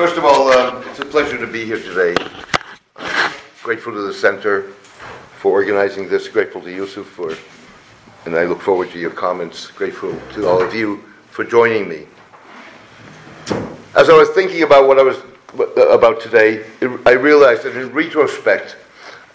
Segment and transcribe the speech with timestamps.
[0.00, 2.14] First of all, uh, it's a pleasure to be here today.
[2.96, 4.62] I'm grateful to the center
[5.36, 6.26] for organizing this.
[6.26, 7.36] Grateful to Yusuf for,
[8.24, 9.66] and I look forward to your comments.
[9.66, 12.06] Grateful to all of you for joining me.
[13.94, 15.18] As I was thinking about what I was
[15.76, 16.64] about today,
[17.04, 18.76] I realized that in retrospect,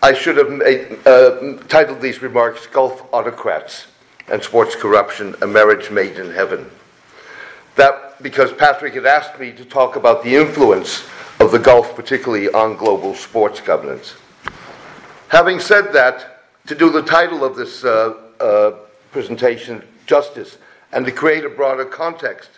[0.02, 3.86] I should have made, uh, titled these remarks "Gulf Autocrats
[4.30, 6.72] and Sports Corruption: A Marriage Made in Heaven."
[7.76, 11.08] That because Patrick had asked me to talk about the influence
[11.40, 14.16] of the Gulf, particularly on global sports governance.
[15.30, 18.72] Having said that, to do the title of this uh, uh,
[19.12, 20.58] presentation justice
[20.92, 22.50] and to create a broader context,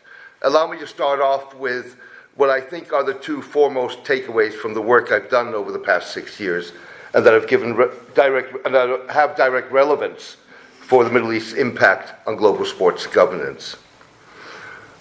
[0.43, 1.97] allow me to start off with
[2.35, 5.79] what I think are the two foremost takeaways from the work I've done over the
[5.79, 6.71] past six years
[7.13, 8.75] and that have given re- direct and
[9.09, 10.37] have direct relevance
[10.81, 13.75] for the Middle East's impact on global sports governance.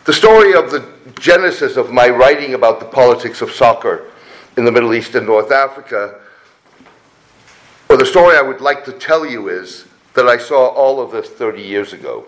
[0.06, 0.87] The story of the
[1.19, 4.09] genesis of my writing about the politics of soccer
[4.56, 6.20] in the Middle East and North Africa,
[7.90, 11.10] or the story I would like to tell you is that I saw all of
[11.10, 12.24] this 30 years ago.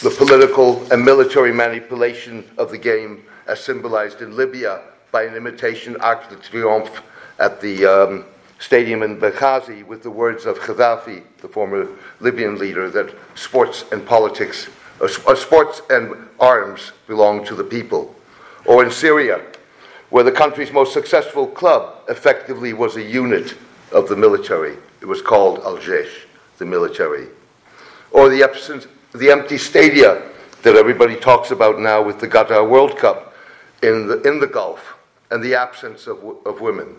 [0.00, 4.80] The political and military manipulation of the game, as symbolized in Libya
[5.10, 7.02] by an imitation Arc de Triomphe
[7.40, 8.24] at the um,
[8.58, 11.88] stadium in Benghazi with the words of Gaddafi, the former
[12.20, 14.70] Libyan leader, that sports and politics
[15.08, 18.14] sports and arms belong to the people.
[18.64, 19.42] Or in Syria,
[20.10, 23.56] where the country's most successful club effectively was a unit
[23.92, 24.76] of the military.
[25.00, 26.26] It was called Al Jaish,
[26.58, 27.28] the military.
[28.10, 30.22] Or the, absence, the empty stadia
[30.62, 33.34] that everybody talks about now with the Qatar World Cup
[33.82, 34.96] in the, in the Gulf
[35.30, 36.94] and the absence of, of women.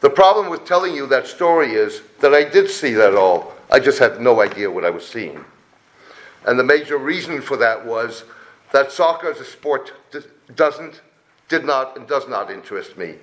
[0.00, 3.54] The problem with telling you that story is that I did see that all.
[3.70, 5.42] I just had no idea what I was seeing.
[6.44, 8.24] And the major reason for that was
[8.72, 9.92] that soccer as a sport
[10.54, 11.00] doesn't,
[11.48, 13.14] did not, and does not interest me.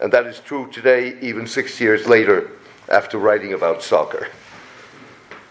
[0.00, 2.50] And that is true today, even six years later,
[2.88, 4.28] after writing about soccer.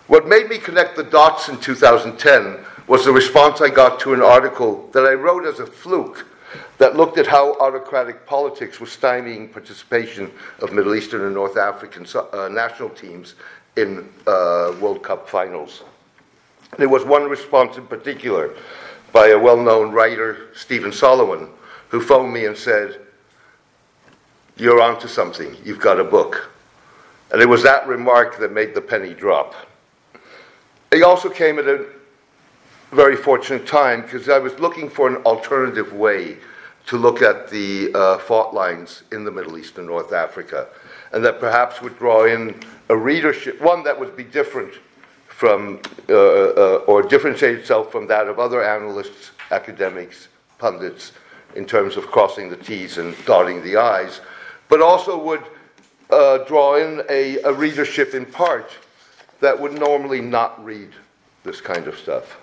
[0.08, 4.22] What made me connect the dots in 2010 was the response I got to an
[4.22, 6.26] article that I wrote as a fluke
[6.80, 12.08] that looked at how autocratic politics was stymieing participation of Middle Eastern and North African
[12.34, 13.36] uh, national teams
[13.76, 15.84] in uh, World Cup finals.
[16.78, 18.56] There was one response in particular
[19.12, 21.50] by a well known writer, Stephen Solomon,
[21.90, 23.00] who phoned me and said,
[24.56, 25.56] You're onto something.
[25.64, 26.52] You've got a book.
[27.32, 29.56] And it was that remark that made the penny drop.
[30.92, 31.86] It also came at a
[32.92, 36.38] very fortunate time because I was looking for an alternative way
[36.88, 40.68] to look at the uh, fault lines in the Middle East and North Africa,
[41.12, 42.60] and that perhaps would draw in
[42.90, 44.74] a readership, one that would be different
[45.40, 45.80] from,
[46.10, 50.28] uh, uh, or differentiate itself from that of other analysts, academics,
[50.58, 51.14] pundits,
[51.56, 54.20] in terms of crossing the T's and dotting the I's,
[54.68, 55.42] but also would
[56.10, 58.70] uh, draw in a, a readership in part
[59.40, 60.90] that would normally not read
[61.46, 62.38] this kind of stuff.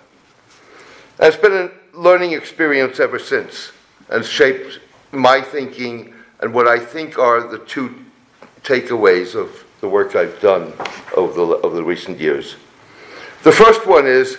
[1.19, 3.73] And it's been a learning experience ever since
[4.09, 4.79] and shaped
[5.11, 7.93] my thinking and what I think are the two
[8.63, 10.73] takeaways of the work I've done
[11.15, 12.55] over the, over the recent years.
[13.43, 14.37] The first one is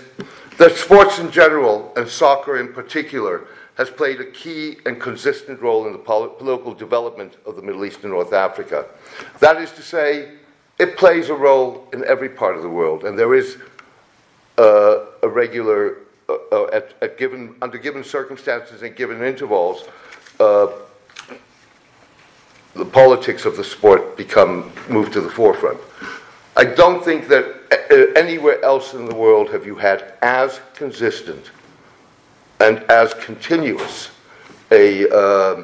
[0.59, 5.87] that sports in general, and soccer in particular, has played a key and consistent role
[5.87, 8.87] in the political development of the Middle East and North Africa.
[9.39, 10.33] That is to say,
[10.79, 13.59] it plays a role in every part of the world, and there is
[14.59, 15.99] uh, a regular,
[16.29, 19.85] uh, uh, at, at, given, under given circumstances and given intervals,
[20.41, 20.67] uh,
[22.75, 25.79] the politics of the sport become moved to the forefront.
[26.57, 27.58] I don't think that
[28.17, 31.51] anywhere else in the world have you had as consistent
[32.61, 34.11] and as continuous
[34.71, 35.63] a, uh,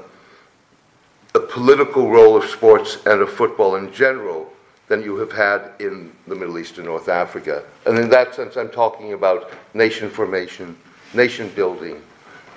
[1.35, 4.51] a political role of sports and of football in general
[4.89, 7.65] than you have had in the Middle East and North Africa.
[7.87, 10.77] And in that sense, I'm talking about nation formation,
[11.15, 12.03] nation building,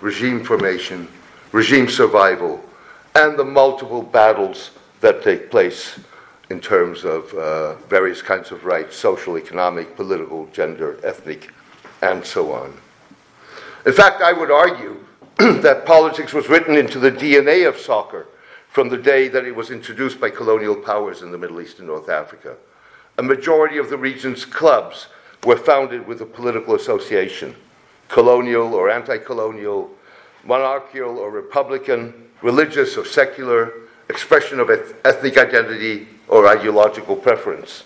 [0.02, 1.08] regime formation,
[1.52, 2.62] regime survival,
[3.16, 6.00] and the multiple battles that take place
[6.50, 11.52] in terms of uh, various kinds of rights social, economic, political, gender, ethnic,
[12.02, 12.74] and so on.
[13.86, 15.06] In fact, I would argue
[15.38, 18.28] that politics was written into the DNA of soccer
[18.70, 21.88] from the day that it was introduced by colonial powers in the Middle East and
[21.88, 22.56] North Africa.
[23.18, 25.08] A majority of the region's clubs
[25.46, 27.56] were founded with a political association
[28.08, 29.90] colonial or anti colonial,
[30.46, 33.74] monarchical or republican, religious or secular,
[34.10, 34.70] expression of
[35.04, 37.84] ethnic identity, or ideological preference.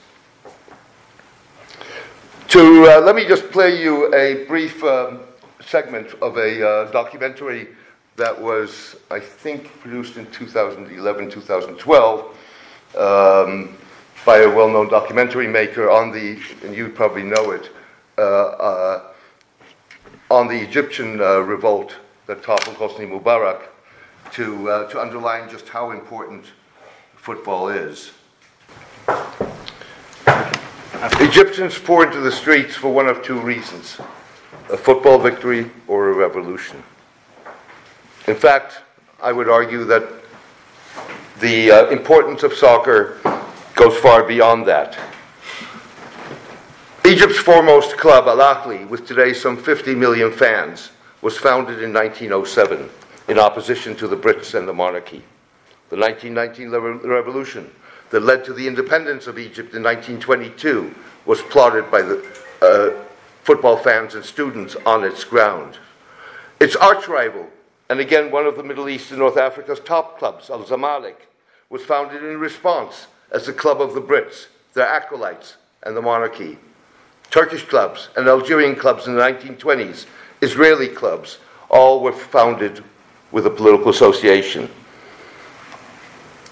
[2.50, 5.22] To uh, let me just play you a brief um,
[5.62, 7.70] segment of a uh, documentary
[8.18, 12.38] that was, I think, produced in 2011, 2012,
[12.98, 13.76] um,
[14.26, 17.72] by a well-known documentary maker on the, and you probably know it,
[18.18, 19.04] uh, uh,
[20.30, 21.96] on the Egyptian uh, revolt
[22.28, 23.62] that toppled Hosni Mubarak
[24.34, 26.46] to, uh, to underline just how important
[27.16, 28.12] football is.
[31.04, 34.00] Egyptians pour into the streets for one of two reasons
[34.70, 36.82] a football victory or a revolution.
[38.28, 38.82] In fact,
[39.20, 40.04] I would argue that
[41.40, 43.18] the uh, importance of soccer
[43.74, 44.96] goes far beyond that.
[47.04, 50.92] Egypt's foremost club, Al Ahly, with today some 50 million fans,
[51.24, 52.88] was founded in 1907
[53.28, 55.24] in opposition to the Brits and the monarchy.
[55.90, 56.70] The 1919
[57.10, 57.72] revolution
[58.12, 60.94] that led to the independence of Egypt in 1922
[61.26, 62.24] was plotted by the
[62.62, 62.92] uh,
[63.44, 65.78] football fans and students on its ground.
[66.60, 67.48] Its arch rival,
[67.90, 71.16] and again one of the Middle East and North Africa's top clubs, Al Zamalek,
[71.70, 76.58] was founded in response as the club of the Brits, their acolytes, and the monarchy.
[77.32, 80.06] Turkish clubs and Algerian clubs in the 1920s,
[80.42, 82.84] Israeli clubs, all were founded
[83.32, 84.70] with a political association.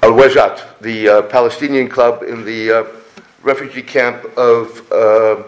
[0.09, 2.83] Al Wahdat, the uh, Palestinian club in the uh,
[3.43, 5.43] refugee camp of uh,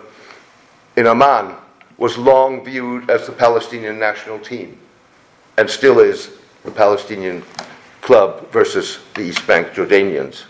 [0.96, 1.56] in Amman,
[1.98, 4.78] was long viewed as the Palestinian national team,
[5.58, 7.42] and still is the Palestinian
[8.02, 10.44] club versus the East Bank Jordanians.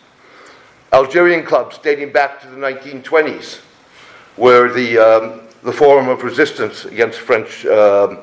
[0.91, 3.61] Algerian clubs dating back to the 1920s
[4.35, 8.17] were the, um, the forum of resistance against French, um,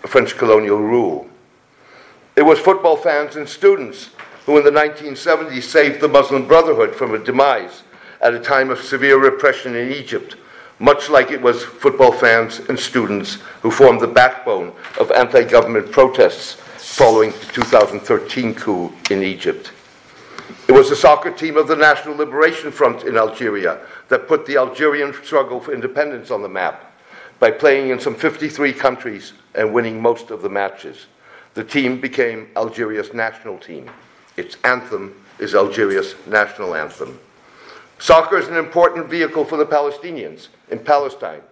[0.00, 1.26] French colonial rule.
[2.36, 4.10] It was football fans and students
[4.46, 7.82] who in the 1970s saved the Muslim Brotherhood from a demise
[8.20, 10.36] at a time of severe repression in Egypt,
[10.78, 15.90] much like it was football fans and students who formed the backbone of anti government
[15.90, 19.72] protests following the 2013 coup in Egypt.
[20.68, 24.56] It was the soccer team of the National Liberation Front in Algeria that put the
[24.56, 26.92] Algerian struggle for independence on the map
[27.38, 31.06] by playing in some 53 countries and winning most of the matches.
[31.54, 33.90] The team became Algeria's national team.
[34.40, 37.20] Its anthem is Algeria's national anthem.
[37.98, 41.42] Soccer is an important vehicle for the Palestinians in Palestine,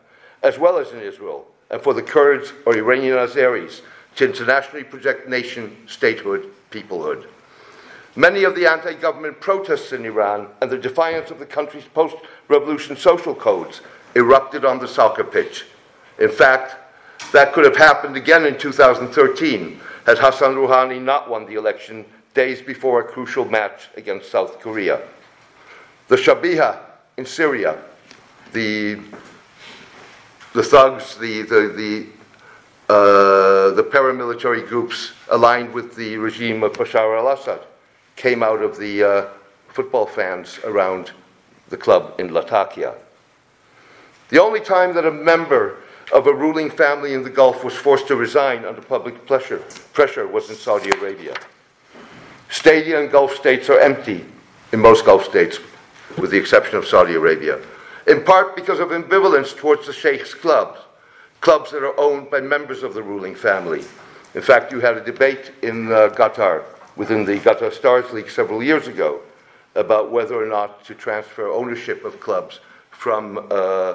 [0.43, 3.83] as well as in Israel, and for the Kurds or Iranian Azeris
[4.17, 7.27] to internationally project nation, statehood, peoplehood.
[8.17, 12.17] Many of the anti government protests in Iran and the defiance of the country's post
[12.49, 13.83] revolution social codes
[14.15, 15.67] erupted on the soccer pitch.
[16.19, 16.77] In fact,
[17.33, 22.07] that could have happened again in 2013 had Hassan Rouhani not won the election
[22.39, 25.03] days before a crucial match against South Korea.
[26.07, 26.79] The Shabiha
[27.17, 27.77] in Syria,
[28.53, 29.01] the,
[30.53, 32.07] the thugs, the, the, the,
[32.95, 37.63] uh, the paramilitary groups aligned with the regime of Bashar al Assad,
[38.15, 39.27] came out of the uh,
[39.67, 41.11] football fans around
[41.71, 42.95] the club in Latakia.
[44.29, 45.79] The only time that a member
[46.13, 49.59] of a ruling family in the Gulf was forced to resign under public pressure,
[49.93, 51.35] pressure was in Saudi Arabia.
[52.51, 54.25] Stadia in Gulf states are empty
[54.73, 55.59] in most Gulf states,
[56.17, 57.59] with the exception of Saudi Arabia,
[58.07, 60.81] in part because of ambivalence towards the Sheikh's clubs,
[61.41, 63.85] clubs that are owned by members of the ruling family.
[64.35, 66.65] In fact, you had a debate in uh, Qatar,
[66.97, 69.21] within the Qatar Stars League several years ago,
[69.75, 73.95] about whether or not to transfer ownership of clubs from uh,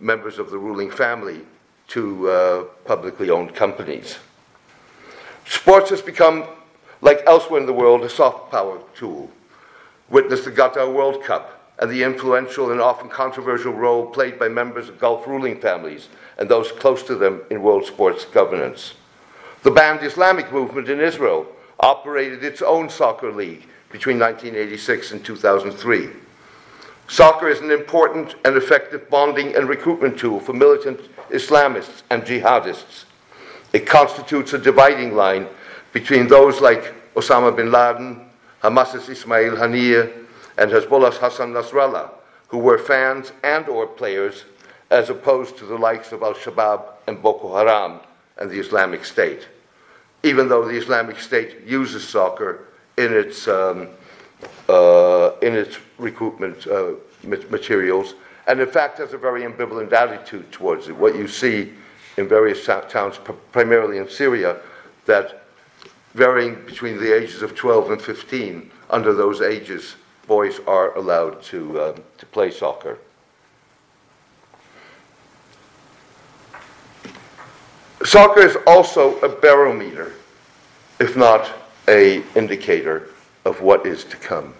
[0.00, 1.42] members of the ruling family
[1.88, 4.18] to uh, publicly owned companies.
[5.44, 6.44] Sports has become
[7.02, 9.30] like elsewhere in the world, a soft power tool.
[10.08, 14.88] Witness the Qatar World Cup and the influential and often controversial role played by members
[14.88, 18.94] of Gulf ruling families and those close to them in world sports governance.
[19.64, 21.46] The banned Islamic movement in Israel
[21.80, 26.08] operated its own soccer league between 1986 and 2003.
[27.08, 33.04] Soccer is an important and effective bonding and recruitment tool for militant Islamists and jihadists.
[33.72, 35.48] It constitutes a dividing line
[35.92, 38.20] between those like Osama bin Laden,
[38.62, 40.10] Hamas's Ismail Haniyeh,
[40.58, 42.10] and Hezbollah's Hassan Nasrallah,
[42.48, 44.44] who were fans and or players,
[44.90, 48.00] as opposed to the likes of Al-Shabaab and Boko Haram
[48.38, 49.48] and the Islamic State.
[50.22, 53.88] Even though the Islamic State uses soccer in its, um,
[54.68, 58.14] uh, in its recruitment uh, materials,
[58.46, 60.96] and in fact has a very ambivalent attitude towards it.
[60.96, 61.72] What you see
[62.16, 63.18] in various towns,
[63.50, 64.58] primarily in Syria,
[65.06, 65.41] that
[66.14, 68.70] varying between the ages of 12 and 15.
[68.90, 72.98] Under those ages, boys are allowed to, um, to play soccer.
[78.04, 80.12] Soccer is also a barometer
[80.98, 81.50] if not
[81.88, 83.08] a indicator
[83.44, 84.54] of what is to come.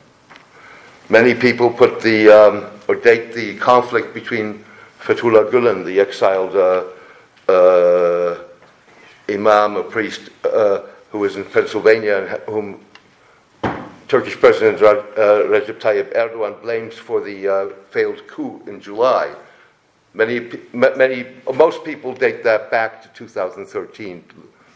[1.08, 4.64] Many people put the, um, or date the conflict between
[5.00, 6.84] Fethullah Gulen, the exiled uh,
[7.52, 8.38] uh,
[9.28, 10.80] imam, a priest uh,
[11.12, 12.80] who was in Pennsylvania and whom
[14.08, 14.94] Turkish President uh,
[15.44, 19.34] Recep Tayyip Erdogan blames for the uh, failed coup in July.
[20.14, 24.24] Many, many, most people date that back to 2013,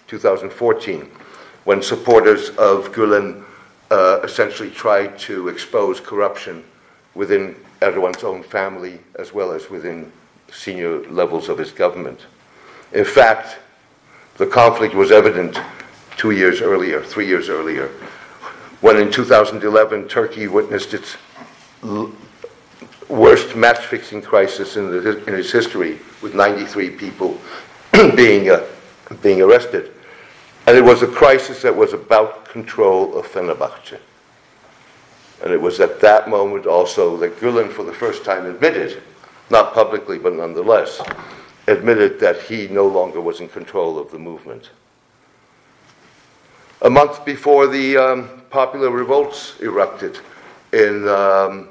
[0.06, 1.10] 2014,
[1.64, 3.42] when supporters of Gulen
[3.90, 6.64] uh, essentially tried to expose corruption
[7.14, 10.10] within Erdogan's own family as well as within
[10.52, 12.26] senior levels of his government.
[12.92, 13.58] In fact,
[14.38, 15.58] the conflict was evident
[16.16, 17.88] two years earlier, three years earlier,
[18.80, 21.16] when in 2011 Turkey witnessed its
[21.82, 22.12] l-
[23.08, 27.40] worst match fixing crisis in, the, in, its history, with 93 people
[28.16, 28.64] being, uh,
[29.22, 29.92] being arrested.
[30.66, 33.98] And it was a crisis that was about control of Fenerbahce.
[35.42, 39.02] And it was at that moment also that Gulen, for the first time, admitted,
[39.50, 41.00] not publicly but nonetheless,
[41.68, 44.70] admitted that he no longer was in control of the movement.
[46.86, 50.20] A month before the um, popular revolts erupted
[50.72, 51.68] in um,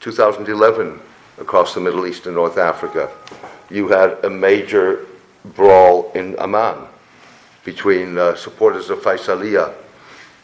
[0.00, 0.98] 2011
[1.36, 3.10] across the Middle East and North Africa,
[3.68, 5.04] you had a major
[5.44, 6.86] brawl in Amman
[7.66, 9.74] between uh, supporters of Faisalia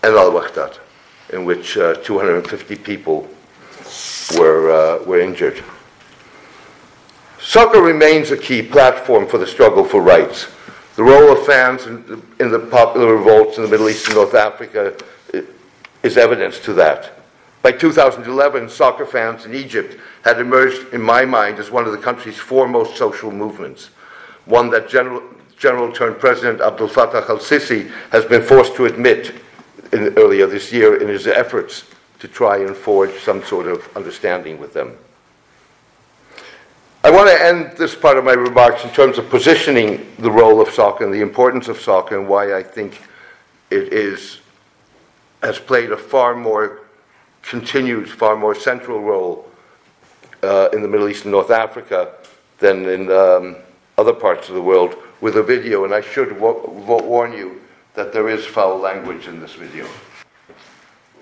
[0.03, 0.79] and Al Wahdat,
[1.33, 3.27] in which uh, 250 people
[4.37, 5.65] were, uh, were injured.
[7.41, 10.49] Soccer remains a key platform for the struggle for rights.
[10.97, 14.17] The role of fans in the, in the popular revolts in the Middle East and
[14.17, 14.97] North Africa
[16.03, 17.13] is evidence to that.
[17.61, 21.99] By 2011, soccer fans in Egypt had emerged, in my mind, as one of the
[21.99, 23.91] country's foremost social movements,
[24.47, 25.23] one that General,
[25.59, 29.35] General turned President Abdel Fattah al Sisi has been forced to admit
[29.93, 31.85] in, earlier this year in his efforts
[32.21, 34.97] to try and forge some sort of understanding with them.
[37.07, 40.61] I want to end this part of my remarks in terms of positioning the role
[40.61, 43.01] of soccer and the importance of soccer and why I think
[43.71, 44.41] it is
[45.41, 46.81] has played a far more
[47.43, 49.49] continued, far more central role
[50.43, 52.13] uh, in the Middle East and North Africa
[52.59, 53.55] than in um,
[53.97, 55.85] other parts of the world with a video.
[55.85, 57.61] And I should warn you
[57.95, 59.87] that there is foul language in this video.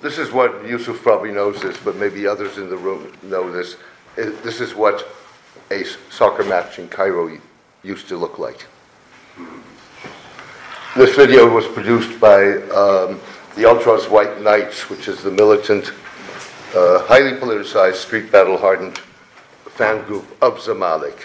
[0.01, 3.77] This is what Yusuf probably knows this, but maybe others in the room know this.
[4.17, 5.07] This is what
[5.71, 7.39] a soccer match in Cairo
[7.83, 8.67] used to look like.
[10.97, 13.21] This video was produced by um,
[13.57, 15.93] the Ultras White Knights, which is the militant,
[16.75, 18.99] uh, highly politicized, street battle hardened
[19.67, 21.19] fan group of Zamalek.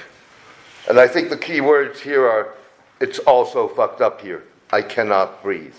[0.90, 2.56] And I think the key words here are
[3.00, 4.44] it's also fucked up here.
[4.72, 5.76] I cannot breathe.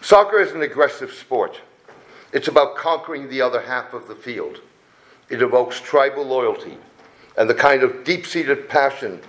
[0.00, 1.60] Soccer is an aggressive sport.
[2.32, 4.60] It's about conquering the other half of the field.
[5.30, 6.78] It evokes tribal loyalty
[7.38, 9.20] and the kind of deep seated passion,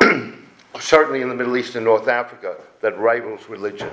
[0.80, 3.90] certainly in the Middle East and North Africa, that rivals religion.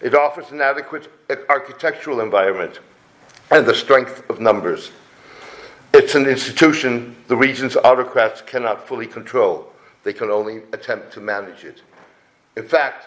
[0.00, 1.08] It offers an adequate
[1.48, 2.80] architectural environment
[3.52, 4.90] and the strength of numbers.
[5.94, 9.72] It's an institution the region's autocrats cannot fully control.
[10.02, 11.82] They can only attempt to manage it.
[12.56, 13.06] In fact,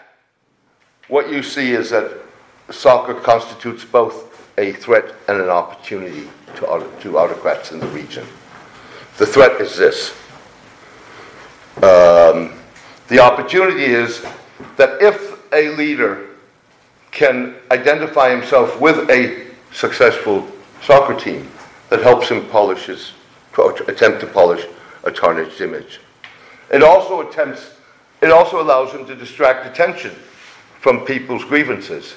[1.08, 2.16] what you see is that
[2.70, 8.26] soccer constitutes both a threat and an opportunity to, to autocrats in the region.
[9.18, 10.10] The threat is this.
[11.76, 12.52] Um,
[13.08, 14.24] the opportunity is
[14.76, 16.26] that if a leader
[17.12, 20.46] can identify himself with a successful
[20.82, 21.50] soccer team
[21.88, 23.12] that helps him polish his,
[23.88, 24.66] attempt to polish
[25.04, 26.00] a tarnished image.
[26.70, 27.70] It also attempts
[28.22, 30.12] it also allows him to distract attention
[30.80, 32.14] from people's grievances.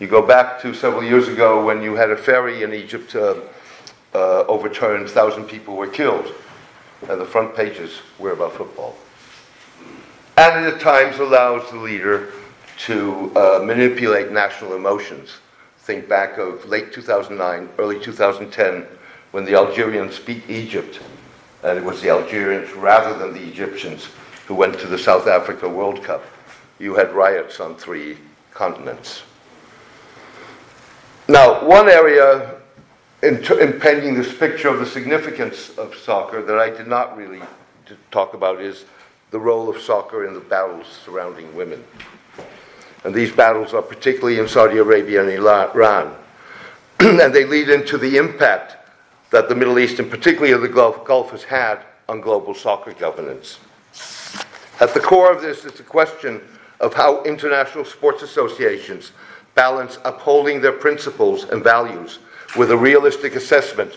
[0.00, 3.36] You go back to several years ago when you had a ferry in Egypt uh,
[4.14, 6.32] uh, overturned, thousand people were killed,
[7.08, 8.96] and the front pages were about football.
[10.36, 12.32] And it at times allows the leader
[12.86, 15.38] to uh, manipulate national emotions.
[15.78, 18.86] Think back of late 2009, early 2010,
[19.30, 21.00] when the Algerians beat Egypt,
[21.62, 24.08] and it was the Algerians rather than the Egyptians
[24.46, 26.24] who went to the South Africa World Cup.
[26.78, 28.18] You had riots on three
[28.52, 29.22] continents.
[31.28, 32.53] Now, one area
[33.80, 37.40] painting this picture of the significance of soccer that I did not really
[38.10, 38.84] talk about is
[39.30, 41.82] the role of soccer in the battles surrounding women.
[43.04, 46.14] And these battles are particularly in Saudi Arabia and Iran.
[47.00, 48.76] and they lead into the impact
[49.30, 53.58] that the Middle East, and particularly the Gulf, Gulf, has had on global soccer governance.
[54.80, 56.42] At the core of this is the question
[56.80, 59.12] of how international sports associations
[59.54, 62.18] balance upholding their principles and values
[62.56, 63.96] with a realistic assessment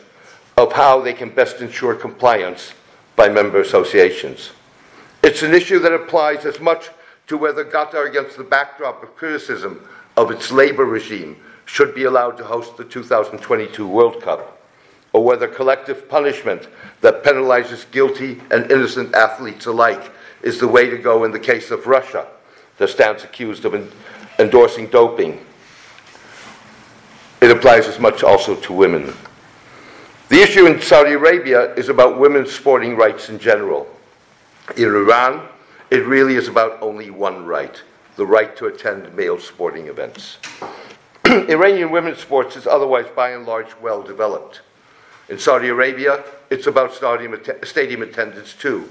[0.58, 2.74] of how they can best ensure compliance
[3.16, 4.52] by member associations.
[5.24, 6.90] It's an issue that applies as much
[7.28, 11.36] to whether Qatar, against the backdrop of criticism of its labor regime,
[11.66, 14.62] should be allowed to host the 2022 World Cup,
[15.14, 16.68] or whether collective punishment
[17.02, 20.12] that penalizes guilty and innocent athletes alike
[20.42, 22.26] is the way to go in the case of Russia,
[22.78, 23.76] that stands accused of
[24.40, 25.44] endorsing doping.
[27.42, 29.14] It applies as much also to women.
[30.30, 33.88] The issue in Saudi Arabia is about women's sporting rights in general.
[34.76, 35.48] In Iran,
[35.90, 37.82] it really is about only one right
[38.18, 40.40] the right to attend male sporting events.
[41.26, 44.62] Iranian women's sports is otherwise, by and large, well developed.
[45.30, 48.90] In Saudi Arabia, it's about stadium, stadium attendance too,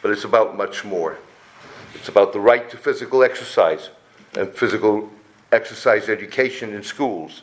[0.00, 1.18] but it's about much more.
[1.94, 3.90] It's about the right to physical exercise
[4.34, 5.10] and physical
[5.52, 7.42] exercise education in schools,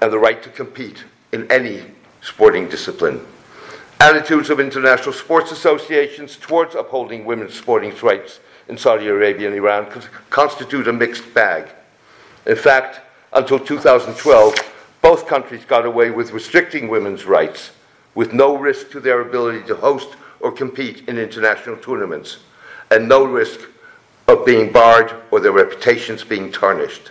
[0.00, 1.82] and the right to compete in any
[2.20, 3.24] sporting discipline.
[4.00, 9.86] Attitudes of international sports associations towards upholding women's sporting rights in Saudi Arabia and Iran
[10.28, 11.68] constitute a mixed bag.
[12.46, 13.00] In fact,
[13.32, 14.54] until 2012,
[15.02, 17.70] both countries got away with restricting women's rights
[18.14, 20.08] with no risk to their ability to host
[20.40, 22.38] or compete in international tournaments
[22.90, 23.60] and no risk
[24.28, 27.10] of being barred or their reputations being tarnished.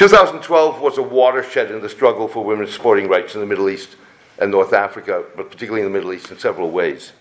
[0.00, 3.96] 2012 was a watershed in the struggle for women's sporting rights in the Middle East
[4.38, 7.12] and North Africa, but particularly in the Middle East in several ways.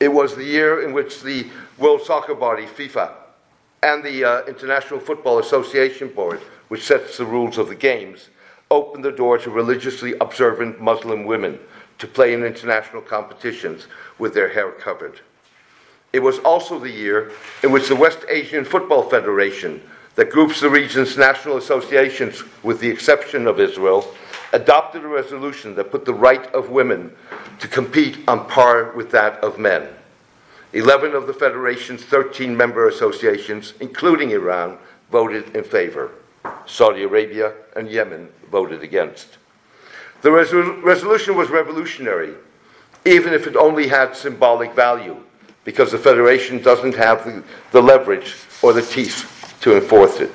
[0.00, 1.46] It was the year in which the
[1.78, 3.12] World Soccer Body, FIFA,
[3.84, 8.30] and the uh, International Football Association Board, which sets the rules of the games,
[8.68, 11.56] opened the door to religiously observant Muslim women
[11.98, 13.86] to play in international competitions
[14.18, 15.20] with their hair covered.
[16.12, 17.30] It was also the year
[17.62, 19.80] in which the West Asian Football Federation,
[20.14, 24.12] that groups the region's national associations, with the exception of Israel,
[24.52, 27.14] adopted a resolution that put the right of women
[27.58, 29.88] to compete on par with that of men.
[30.74, 34.78] 11 of the Federation's 13 member associations, including Iran,
[35.10, 36.10] voted in favor.
[36.66, 39.38] Saudi Arabia and Yemen voted against.
[40.22, 42.34] The resol- resolution was revolutionary,
[43.04, 45.16] even if it only had symbolic value,
[45.64, 50.30] because the Federation doesn't have the, the leverage or the teeth to enforce it.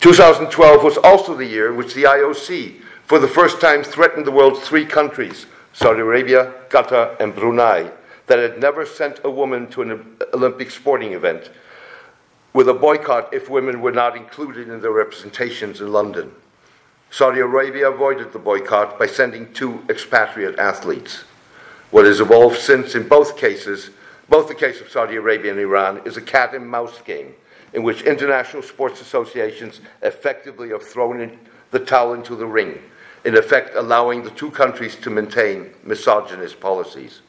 [0.00, 4.30] 2012 was also the year in which the IOC for the first time threatened the
[4.30, 7.90] world's three countries, Saudi Arabia, Qatar, and Brunei,
[8.26, 11.50] that had never sent a woman to an Olympic sporting event
[12.52, 16.30] with a boycott if women were not included in their representations in London.
[17.10, 21.24] Saudi Arabia avoided the boycott by sending two expatriate athletes.
[21.90, 23.90] What has evolved since in both cases,
[24.28, 27.34] both the case of Saudi Arabia and Iran, is a cat and mouse game
[27.72, 31.38] in which international sports associations effectively have thrown
[31.70, 32.78] the towel into the ring
[33.24, 37.20] in effect allowing the two countries to maintain misogynist policies.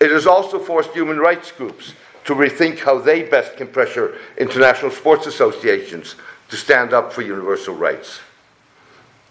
[0.00, 4.90] It has also forced human rights groups to rethink how they best can pressure international
[4.90, 6.14] sports associations
[6.48, 8.20] to stand up for universal rights.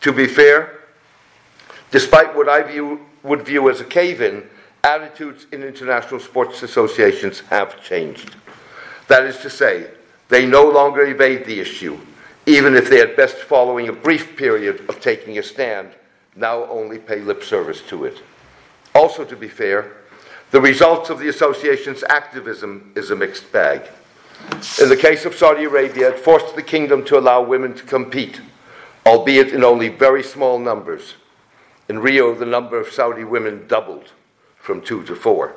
[0.02, 0.80] To be fair,
[1.92, 4.48] despite what I view, would view as a cave in,
[4.84, 8.36] attitudes in international sports associations have changed.
[9.08, 9.90] That is to say,
[10.30, 12.00] they no longer evade the issue
[12.48, 15.92] even if they at best following a brief period of taking a stand,
[16.36, 18.24] now only pay lip service to it.
[18.96, 19.98] Also, to be fair,
[20.52, 23.82] the results of the association's activism is a mixed bag.
[24.82, 28.40] In the case of Saudi Arabia, it forced the kingdom to allow women to compete,
[29.06, 31.16] albeit in only very small numbers.
[31.90, 34.14] In Rio, the number of Saudi women doubled
[34.58, 35.54] from two to four,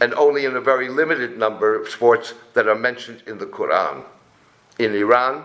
[0.00, 4.04] and only in a very limited number of sports that are mentioned in the Quran.
[4.78, 5.44] In Iran,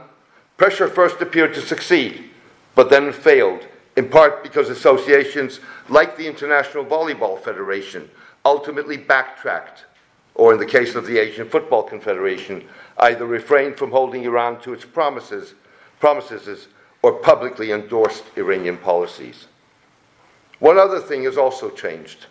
[0.58, 2.30] Pressure first appeared to succeed,
[2.76, 8.10] but then failed, in part because associations like the International Volleyball Federation
[8.46, 9.86] ultimately backtracked,
[10.34, 12.66] or in the case of the Asian Football Confederation,
[13.00, 15.56] either refrained from holding Iran to its promises,
[16.00, 16.70] promises
[17.02, 19.48] or publicly endorsed Iranian policies.
[20.60, 22.28] One other thing has also changed.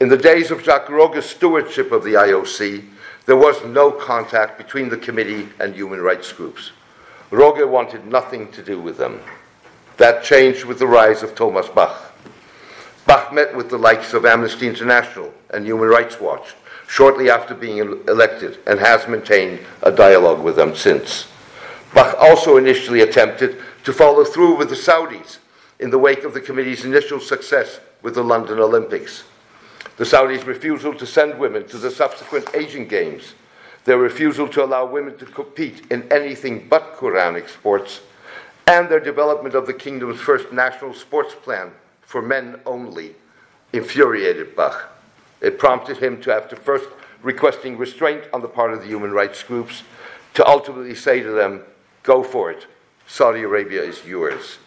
[0.00, 2.84] In the days of Jacques Rogge's stewardship of the IOC,
[3.26, 6.70] there was no contact between the committee and human rights groups.
[7.32, 9.20] Rogge wanted nothing to do with them.
[9.96, 12.14] That changed with the rise of Thomas Bach.
[13.06, 16.54] Bach met with the likes of Amnesty International and Human Rights Watch
[16.86, 21.26] shortly after being elected and has maintained a dialogue with them since.
[21.92, 25.38] Bach also initially attempted to follow through with the Saudis
[25.80, 29.24] in the wake of the committee's initial success with the London Olympics.
[29.98, 33.34] The Saudis' refusal to send women to the subsequent Asian Games
[33.88, 38.02] their refusal to allow women to compete in anything but Quranic sports,
[38.66, 43.14] and their development of the kingdom's first national sports plan for men only
[43.72, 44.90] infuriated Bach.
[45.40, 46.84] It prompted him to, after first
[47.22, 49.84] requesting restraint on the part of the human rights groups,
[50.34, 51.62] to ultimately say to them,
[52.02, 52.66] Go for it.
[53.06, 54.58] Saudi Arabia is yours.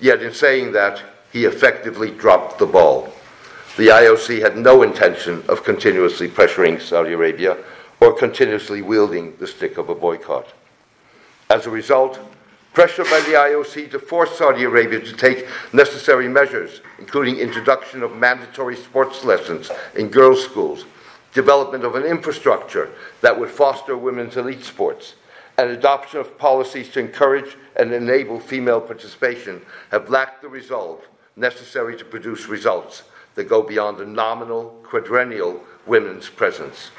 [0.00, 3.12] Yet, in saying that, he effectively dropped the ball.
[3.76, 7.56] The IOC had no intention of continuously pressuring Saudi Arabia
[8.00, 10.52] or continuously wielding the stick of a boycott.
[11.48, 12.18] As a result,
[12.72, 18.16] pressure by the IOC to force Saudi Arabia to take necessary measures, including introduction of
[18.16, 20.84] mandatory sports lessons in girls' schools,
[21.32, 25.14] development of an infrastructure that would foster women's elite sports,
[25.58, 31.00] and adoption of policies to encourage and enable female participation have lacked the resolve
[31.36, 36.90] necessary to produce results that go beyond the nominal, quadrennial women's presence.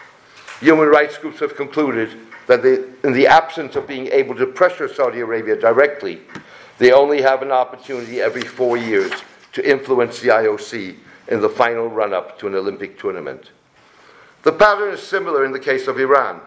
[0.59, 2.17] Human rights groups have concluded
[2.47, 6.21] that they, in the absence of being able to pressure Saudi Arabia directly,
[6.77, 9.11] they only have an opportunity every four years
[9.53, 10.95] to influence the IOC
[11.27, 13.51] in the final run up to an Olympic tournament.
[14.43, 16.41] The pattern is similar in the case of Iran.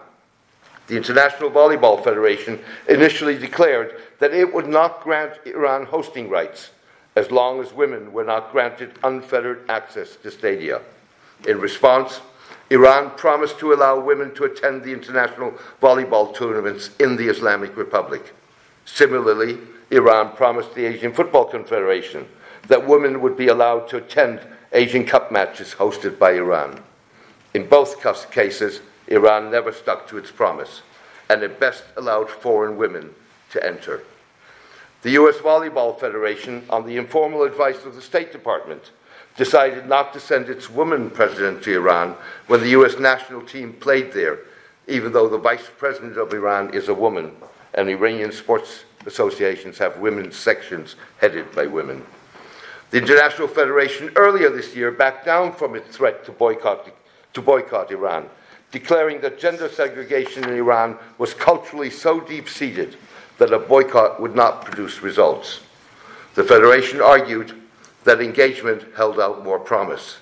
[0.87, 6.71] The International Volleyball Federation initially declared that it would not grant Iran hosting rights
[7.17, 10.81] as long as women were not granted unfettered access to stadia.
[11.47, 12.21] In response,
[12.71, 18.35] Iran promised to allow women to attend the international volleyball tournaments in the Islamic Republic.
[18.85, 19.59] Similarly,
[19.91, 22.27] Iran promised the Asian Football Confederation
[22.69, 24.41] that women would be allowed to attend
[24.73, 26.83] Asian Cup matches hosted by Iran.
[27.53, 28.01] In both
[28.33, 30.83] cases, Iran never stuck to its promise,
[31.29, 33.15] and at best allowed foreign women
[33.51, 34.03] to enter.
[35.05, 35.37] The U.S.
[35.37, 38.91] Volleyball Federation, on the informal advice of the State Department,
[39.37, 42.99] decided not to send its woman president to Iran when the U.S.
[42.99, 44.39] national team played there,
[44.89, 47.33] even though the vice president of Iran is a woman,
[47.75, 52.03] and Iranian sports associations have women's sections headed by women.
[52.91, 56.91] The International Federation earlier this year backed down from its threat to boycott,
[57.35, 58.31] to boycott Iran
[58.71, 62.97] declaring that gender segregation in Iran was culturally so deep seated
[63.39, 65.61] that a boycott would not produce results.
[66.35, 67.55] The Federation argued
[68.05, 70.19] that engagement held out more promise.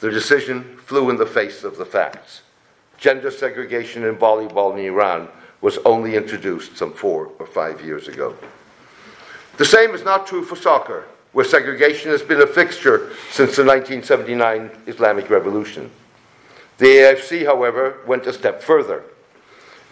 [0.00, 2.42] The decision flew in the face of the facts.
[2.98, 5.28] Gender segregation in volleyball in Iran
[5.60, 8.34] was only introduced some four or five years ago.
[9.56, 13.64] The same is not true for soccer, where segregation has been a fixture since the
[13.64, 15.90] 1979 Islamic Revolution.
[16.78, 19.04] The AFC, however, went a step further.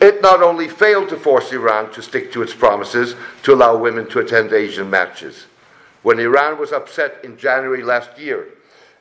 [0.00, 4.08] It not only failed to force Iran to stick to its promises to allow women
[4.10, 5.46] to attend Asian matches.
[6.02, 8.48] When Iran was upset in January last year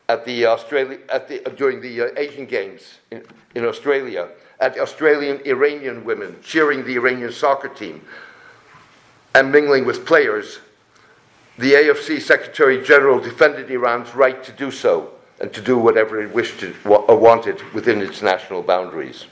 [0.09, 4.29] at the at the, uh, during the uh, Asian Games in, in Australia,
[4.59, 8.01] at Australian Iranian women cheering the Iranian soccer team
[9.35, 10.59] and mingling with players,
[11.59, 16.33] the AFC Secretary General defended Iran's right to do so and to do whatever it
[16.33, 19.25] wished to, or wanted within its national boundaries.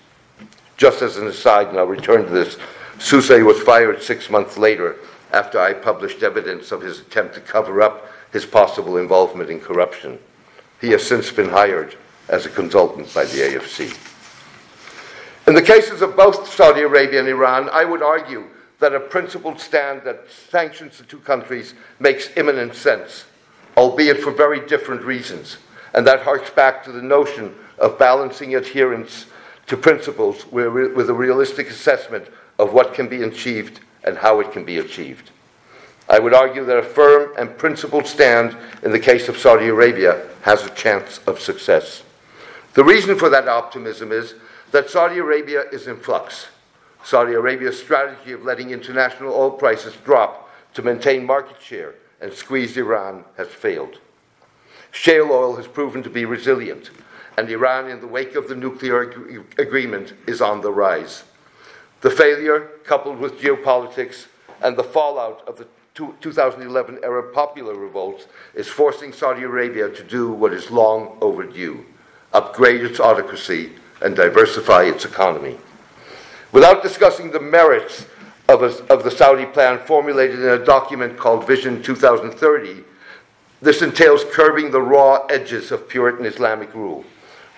[0.78, 2.58] Just as an aside, and I'll return to this,
[2.98, 4.98] Soosay was fired six months later
[5.32, 10.20] after I published evidence of his attempt to cover up his possible involvement in corruption.
[10.82, 11.96] He has since been hired
[12.28, 13.98] as a consultant by the AFC.
[15.48, 18.46] In the cases of both Saudi Arabia and Iran, I would argue
[18.80, 23.26] that a principled stand that sanctions the two countries makes imminent sense,
[23.78, 25.58] albeit for very different reasons.
[25.94, 29.28] And that harks back to the notion of balancing adherence
[29.68, 32.28] to principles with a realistic assessment
[32.60, 35.32] of what can be achieved and how it can be achieved.
[36.08, 40.28] I would argue that a firm and principled stand in the case of Saudi Arabia
[40.44, 42.04] has a chance of success.
[42.74, 44.36] The reason for that optimism is
[44.72, 46.48] that Saudi Arabia is in flux.
[47.04, 52.78] Saudi Arabia's strategy of letting international oil prices drop to maintain market share and squeeze
[52.78, 54.00] Iran has failed.
[54.92, 56.90] Shale oil has proven to be resilient,
[57.38, 61.24] and Iran, in the wake of the nuclear ag- agreement, is on the rise.
[62.02, 64.28] The failure, coupled with geopolitics
[64.62, 70.32] and the fallout of the 2011 Arab popular revolts, is forcing Saudi Arabia to do
[70.32, 71.86] what is long overdue
[72.34, 73.72] upgrade its autocracy
[74.02, 75.58] and diversify its economy.
[76.52, 78.06] Without discussing the merits
[78.50, 82.84] of, a, of the Saudi plan formulated in a document called Vision 2030,
[83.62, 87.06] this entails curbing the raw edges of Puritan Islamic rule,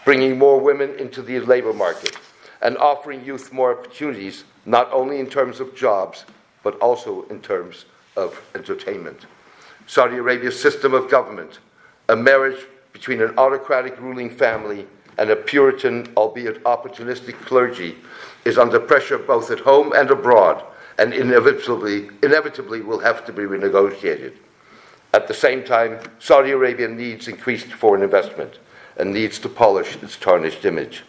[0.07, 2.17] bringing more women into the labor market,
[2.61, 6.23] and offering youth more opportunities, not only in terms of jobs,
[6.63, 7.83] but also in terms
[8.15, 9.25] of entertainment.
[9.85, 11.59] Saudi Arabia's system of government,
[12.07, 17.97] a marriage between an autocratic ruling family and a Puritan, albeit opportunistic clergy
[18.45, 20.63] is under pressure both at home and abroad,
[20.99, 24.35] and inevitably, inevitably will have to be renegotiated.
[25.13, 28.59] At the same time, Saudi Arabia needs increased foreign investment
[28.97, 31.03] and needs to polish its tarnished image.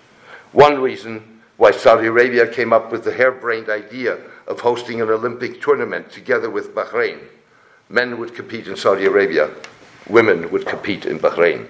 [0.52, 5.60] One reason why Saudi Arabia came up with the harebrained idea of hosting an Olympic
[5.60, 7.18] tournament together with Bahrain.
[7.88, 9.50] Men would compete in Saudi Arabia,
[10.08, 11.66] women would compete in Bahrain.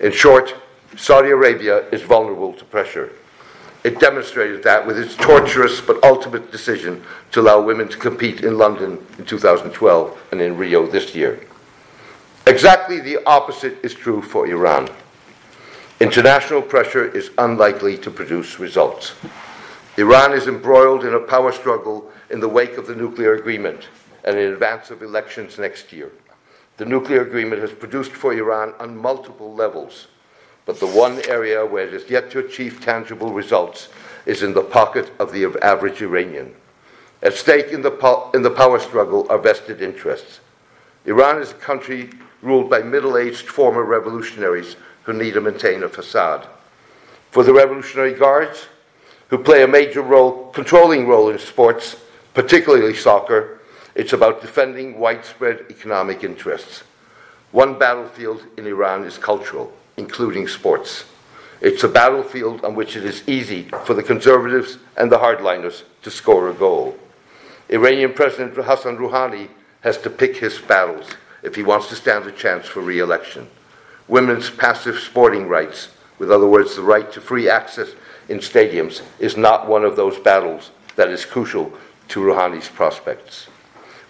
[0.00, 0.54] In short,
[0.96, 3.12] Saudi Arabia is vulnerable to pressure.
[3.82, 8.58] It demonstrated that with its torturous but ultimate decision to allow women to compete in
[8.58, 11.40] London in 2012 and in Rio this year.
[12.46, 14.90] Exactly the opposite is true for Iran.
[16.00, 19.14] International pressure is unlikely to produce results.
[19.96, 23.88] Iran is embroiled in a power struggle in the wake of the nuclear agreement
[24.24, 26.10] and in advance of elections next year.
[26.78, 30.08] The nuclear agreement has produced for Iran on multiple levels
[30.70, 33.88] but the one area where it is yet to achieve tangible results
[34.24, 36.54] is in the pocket of the average Iranian.
[37.22, 40.38] At stake in the, po- in the power struggle are vested interests.
[41.06, 42.10] Iran is a country
[42.40, 44.76] ruled by middle aged former revolutionaries
[45.10, 46.46] who need to maintain a facade.
[47.30, 48.68] For the Revolutionary Guards,
[49.28, 51.96] who play a major role, controlling role in sports,
[52.34, 53.60] particularly soccer,
[53.94, 56.84] it's about defending widespread economic interests.
[57.50, 61.04] One battlefield in Iran is cultural including sports.
[61.60, 66.10] It's a battlefield on which it is easy for the conservatives and the hardliners to
[66.10, 66.96] score a goal.
[67.68, 69.48] Iranian President Hassan Rouhani
[69.82, 71.10] has to pick his battles
[71.42, 73.46] if he wants to stand a chance for re election.
[74.10, 77.90] Women's passive sporting rights, with other words, the right to free access
[78.28, 81.72] in stadiums, is not one of those battles that is crucial
[82.08, 83.46] to Rouhani's prospects.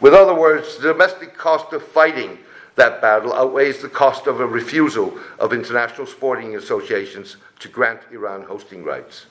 [0.01, 2.39] With other words, the domestic cost of fighting
[2.77, 8.45] that battle outweighs the cost of a refusal of international sporting associations to grant Iran
[8.45, 9.27] hosting rights.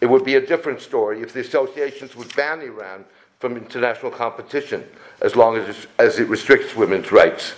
[0.00, 3.04] It would be a different story if the associations would ban Iran
[3.40, 4.84] from international competition
[5.20, 7.54] as long as, as it restricts women's rights,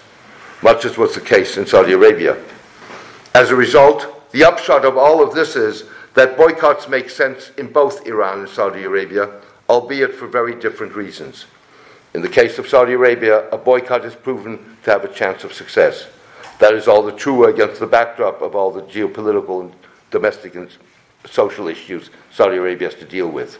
[0.62, 2.36] much as was the case in Saudi Arabia.
[3.34, 7.70] As a result, the upshot of all of this is that boycotts make sense in
[7.70, 9.30] both Iran and Saudi Arabia,
[9.68, 11.46] albeit for very different reasons.
[12.14, 15.52] In the case of Saudi Arabia, a boycott is proven to have a chance of
[15.52, 16.06] success.
[16.58, 19.74] That is all the truer against the backdrop of all the geopolitical and
[20.10, 20.70] domestic and
[21.26, 23.58] social issues Saudi Arabia has to deal with.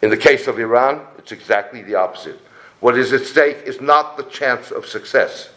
[0.00, 2.40] In the case of Iran, it's exactly the opposite.
[2.80, 5.50] What is at stake is not the chance of success,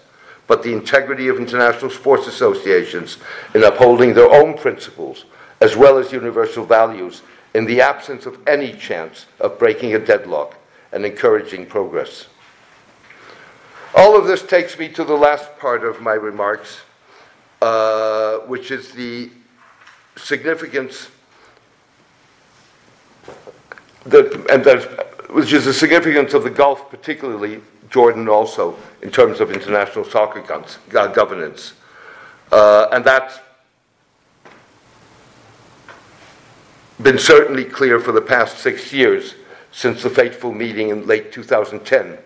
[0.47, 3.17] but the integrity of international sports associations
[3.53, 5.25] in upholding their own principles
[5.61, 7.21] as well as universal values
[7.53, 10.57] in the absence of any chance of breaking a deadlock
[10.91, 12.27] and encouraging progress.
[13.95, 16.81] All of this takes me to the last part of my remarks,
[17.61, 19.29] uh, which is the
[20.15, 21.09] significance,
[24.05, 24.65] the, and
[25.33, 27.61] which is the significance of the Gulf, particularly
[27.93, 30.41] Jordan, also in terms of international soccer
[30.89, 31.73] governance,
[32.51, 33.37] uh, and that's
[37.03, 39.35] been certainly clear for the past six years
[39.71, 42.17] since the fateful meeting in late 2010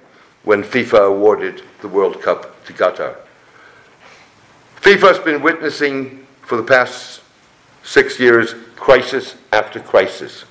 [0.45, 3.17] when FIFA awarded the World Cup to Qatar.
[4.79, 7.21] FIFA has been witnessing for the past
[7.83, 10.45] six years crisis after crisis.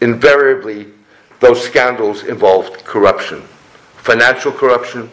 [0.00, 0.88] Invariably,
[1.38, 3.44] those scandals involved corruption
[3.98, 5.10] financial corruption,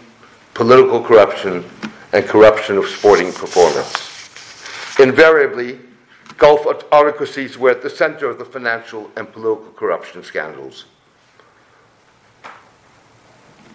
[0.53, 1.63] political corruption,
[2.13, 4.11] and corruption of sporting performance.
[4.99, 5.79] Invariably,
[6.37, 10.85] Gulf autocracies were at the center of the financial and political corruption scandals.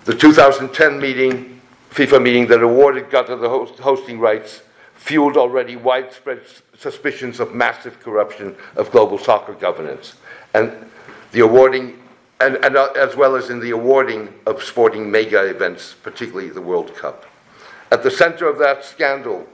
[0.04, 4.62] The 2010 meeting, FIFA meeting that awarded Qatar the host, hosting rights
[4.94, 6.42] fueled already widespread
[6.78, 10.14] suspicions of massive corruption of global soccer governance,
[10.52, 10.72] and
[11.32, 11.98] the awarding,
[12.40, 16.60] and, and uh, as well as in the awarding of sporting mega events, particularly the
[16.60, 17.26] World Cup.
[17.92, 19.46] At the center of that scandal,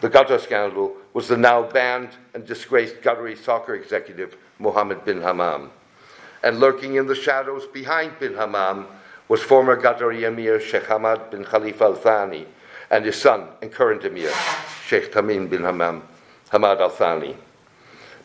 [0.00, 5.70] the Qatar scandal, was the now banned and disgraced Qatari soccer executive Mohammed bin Hammam.
[6.42, 8.86] And lurking in the shadows behind bin Hammam
[9.28, 12.46] was former Qatari Emir Sheikh Hamad bin Khalifa Al Thani
[12.90, 14.32] and his son and current Emir,
[14.86, 16.02] Sheikh Tamim bin Hammam,
[16.50, 17.36] Hamad Al Thani.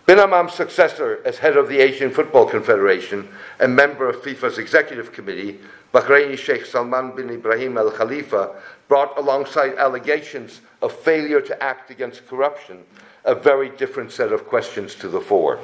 [0.06, 3.26] Bin Hammam's successor as head of the Asian Football Confederation
[3.60, 5.60] and member of FIFA's executive committee,
[5.94, 8.54] Bahraini Sheikh Salman bin Ibrahim Al Khalifa,
[8.90, 12.84] brought alongside allegations of failure to act against corruption
[13.24, 15.60] a very different set of questions to the fore.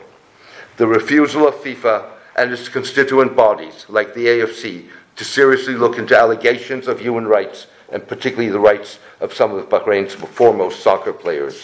[0.77, 6.17] The refusal of FIFA and its constituent bodies, like the AFC, to seriously look into
[6.17, 11.57] allegations of human rights, and particularly the rights of some of Bahrain's foremost soccer players.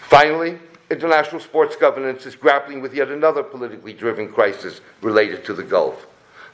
[0.00, 0.58] Finally,
[0.92, 6.06] international sports governance is grappling with yet another politically driven crisis related to the Gulf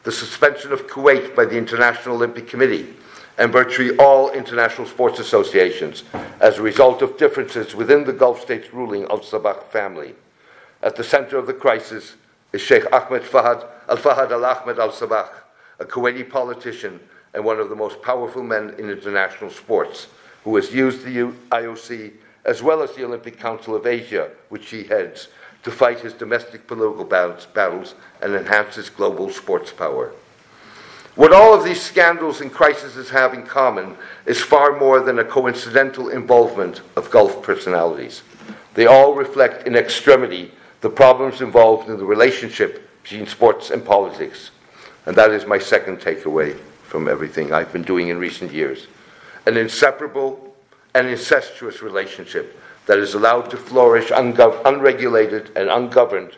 [0.05, 2.94] the suspension of Kuwait by the International Olympic Committee
[3.37, 6.05] and virtually all international sports associations
[6.40, 10.14] as a result of differences within the Gulf states ruling Al Sabah family.
[10.83, 12.14] At the center of the crisis
[12.53, 15.29] is Sheikh Ahmed Fahad Al Fahad Al Ahmed Al Sabah,
[15.79, 17.01] a Kuwaiti politician
[17.35, 20.07] and one of the most powerful men in international sports,
[20.44, 22.12] who has used the IOC
[22.48, 25.28] as well as the Olympic Council of Asia, which he heads,
[25.62, 30.12] to fight his domestic political battles and enhance his global sports power.
[31.14, 35.24] What all of these scandals and crises have in common is far more than a
[35.24, 38.22] coincidental involvement of Gulf personalities.
[38.72, 44.52] They all reflect in extremity the problems involved in the relationship between sports and politics.
[45.04, 48.87] And that is my second takeaway from everything I've been doing in recent years.
[49.44, 50.47] An inseparable
[50.94, 56.37] and incestuous relationship that is allowed to flourish unregulated and ungoverned,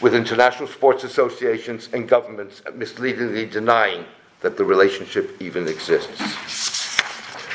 [0.00, 4.04] with international sports associations and governments misleadingly denying
[4.40, 7.00] that the relationship even exists.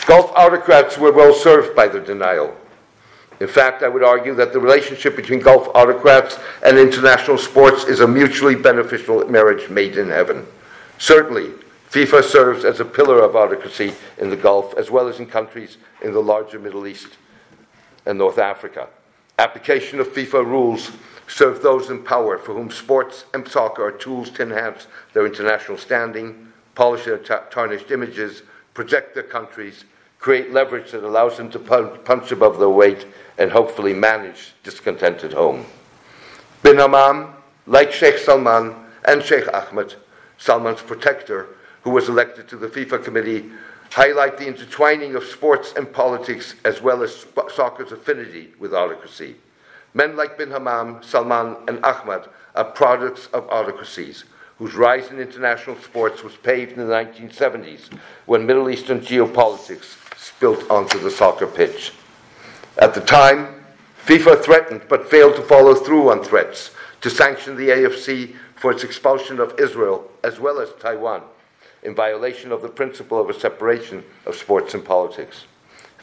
[0.06, 2.56] Gulf autocrats were well served by the denial.
[3.39, 8.00] In fact, I would argue that the relationship between Gulf autocrats and international sports is
[8.00, 10.46] a mutually beneficial marriage made in heaven.
[10.98, 11.52] Certainly,
[11.89, 15.78] FIFA serves as a pillar of autocracy in the Gulf as well as in countries
[16.04, 17.17] in the larger Middle East
[18.06, 18.89] and North Africa.
[19.39, 20.91] Application of FIFA rules
[21.28, 25.80] serve those in power for whom sports and soccer are tools to enhance their international
[25.80, 28.43] standing, polish their tarnished images,
[28.75, 29.86] project their countries,
[30.19, 33.08] create leverage that allows them to punch above their weight,
[33.39, 35.65] and hopefully manage discontent at home.
[36.62, 37.34] Bin Hammam,
[37.65, 38.75] like Sheikh Salman
[39.06, 39.95] and Sheikh Ahmed,
[40.38, 41.47] Salman's protector,
[41.89, 43.49] who was elected to the FIFA committee,
[43.89, 49.36] highlight the intertwining of sports and politics as well as soccer's affinity with autocracy.
[49.95, 54.25] Men like bin Hammam, Salman, and Ahmad are products of autocracies
[54.60, 57.91] whose rise in international sports was paved in the 1970s
[58.28, 61.93] when Middle Eastern geopolitics spilt onto the soccer pitch.
[62.78, 63.65] At the time,
[64.06, 66.69] FIFA threatened but failed to follow through on threats
[67.02, 71.23] to sanction the AFC for its expulsion of Israel as well as Taiwan
[71.84, 75.46] in violation of the principle of a separation of sports and politics.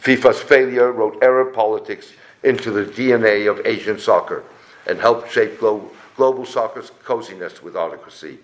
[0.00, 2.12] FIFA's failure wrote Arab politics
[2.42, 4.44] into the DNA of Asian soccer
[4.86, 8.38] and helped shape glo- global soccer's coziness with autocracy.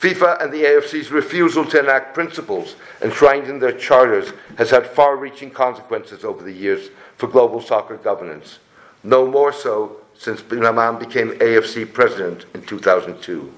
[0.00, 5.16] FIFA and the AFC's refusal to enact principles enshrined in their charters has had far
[5.16, 8.60] reaching consequences over the years for global soccer governance,
[9.02, 13.52] no more so since Bin Hammam became AFC president in 2002.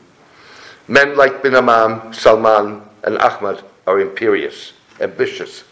[0.89, 5.63] Men like Bin Hammam, Salman, and Ahmad are imperious, ambitious,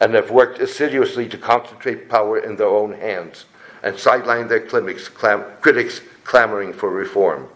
[0.00, 3.46] and have worked assiduously to concentrate power in their own hands
[3.82, 7.48] and sideline their clinics, clam- critics clamoring for reform.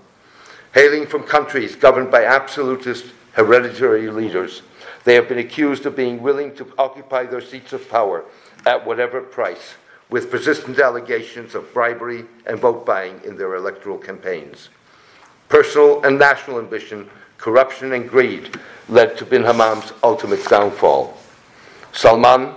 [0.74, 4.62] Hailing from countries governed by absolutist hereditary leaders,
[5.04, 8.24] they have been accused of being willing to occupy their seats of power
[8.66, 9.74] at whatever price,
[10.10, 14.70] with persistent allegations of bribery and vote buying in their electoral campaigns.
[15.48, 21.16] Personal and national ambition, corruption, and greed led to bin Hammam's ultimate downfall.
[21.92, 22.52] Salman,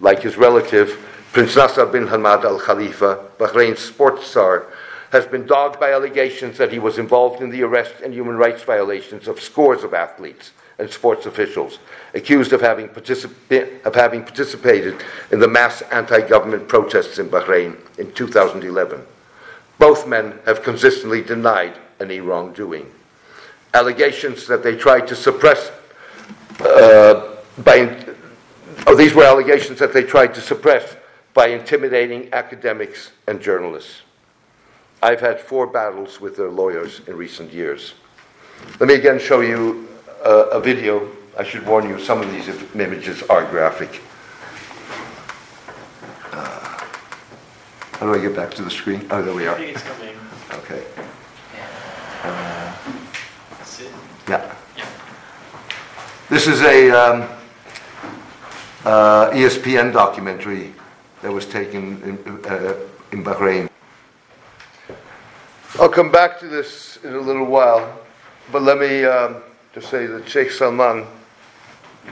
[0.00, 0.98] like his relative,
[1.32, 4.66] Prince Nasser bin Hamad al Khalifa, Bahrain's sports star,
[5.12, 8.62] has been dogged by allegations that he was involved in the arrest and human rights
[8.62, 11.78] violations of scores of athletes and sports officials,
[12.14, 17.76] accused of having, participa- of having participated in the mass anti government protests in Bahrain
[17.98, 19.00] in 2011.
[19.78, 22.90] Both men have consistently denied any wrongdoing.
[23.72, 25.72] Allegations that they tried to suppress
[26.60, 28.04] uh, by,
[28.86, 30.96] oh, these were allegations that they tried to suppress
[31.32, 34.02] by intimidating academics and journalists.
[35.02, 37.94] I've had four battles with their lawyers in recent years.
[38.78, 39.88] Let me again show you
[40.24, 41.08] uh, a video.
[41.36, 44.02] I should warn you, some of these images are graphic.
[46.30, 46.84] Uh,
[47.92, 49.06] how do I get back to the screen?
[49.10, 49.58] Oh, there we are.
[50.52, 50.84] Okay.
[54.28, 54.54] Yeah.
[56.28, 57.28] This is a um,
[58.84, 60.72] uh, ESPN documentary
[61.22, 62.74] that was taken in, uh,
[63.12, 63.68] in Bahrain.
[65.80, 68.00] I'll come back to this in a little while,
[68.52, 69.42] but let me um,
[69.74, 71.06] just say that Sheikh Salman,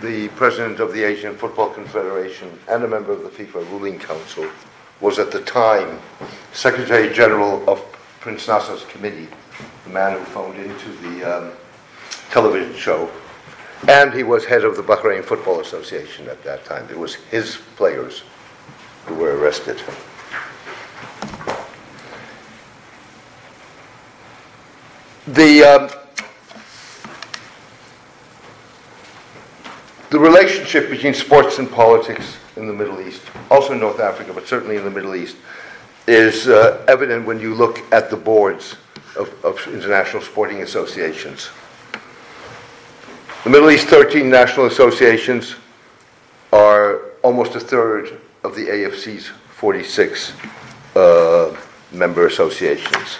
[0.00, 4.48] the president of the Asian Football Confederation and a member of the FIFA ruling council,
[5.00, 5.98] was at the time
[6.52, 7.80] Secretary General of
[8.20, 9.28] Prince Nasser's committee,
[9.90, 11.52] the man who phoned into the um,
[12.30, 13.10] television show.
[13.88, 16.86] And he was head of the Bahrain Football Association at that time.
[16.90, 18.22] It was his players
[19.06, 19.82] who were arrested.
[25.26, 25.90] The, um,
[30.10, 34.46] the relationship between sports and politics in the Middle East, also in North Africa, but
[34.46, 35.36] certainly in the Middle East,
[36.10, 38.76] is uh, evident when you look at the boards
[39.16, 41.50] of, of international sporting associations.
[43.44, 45.54] The Middle East 13 national associations
[46.52, 50.32] are almost a third of the AFC's 46
[50.96, 51.56] uh,
[51.92, 53.18] member associations.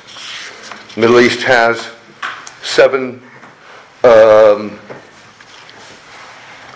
[0.97, 1.91] Middle East has
[2.63, 3.23] seven
[4.03, 4.79] um,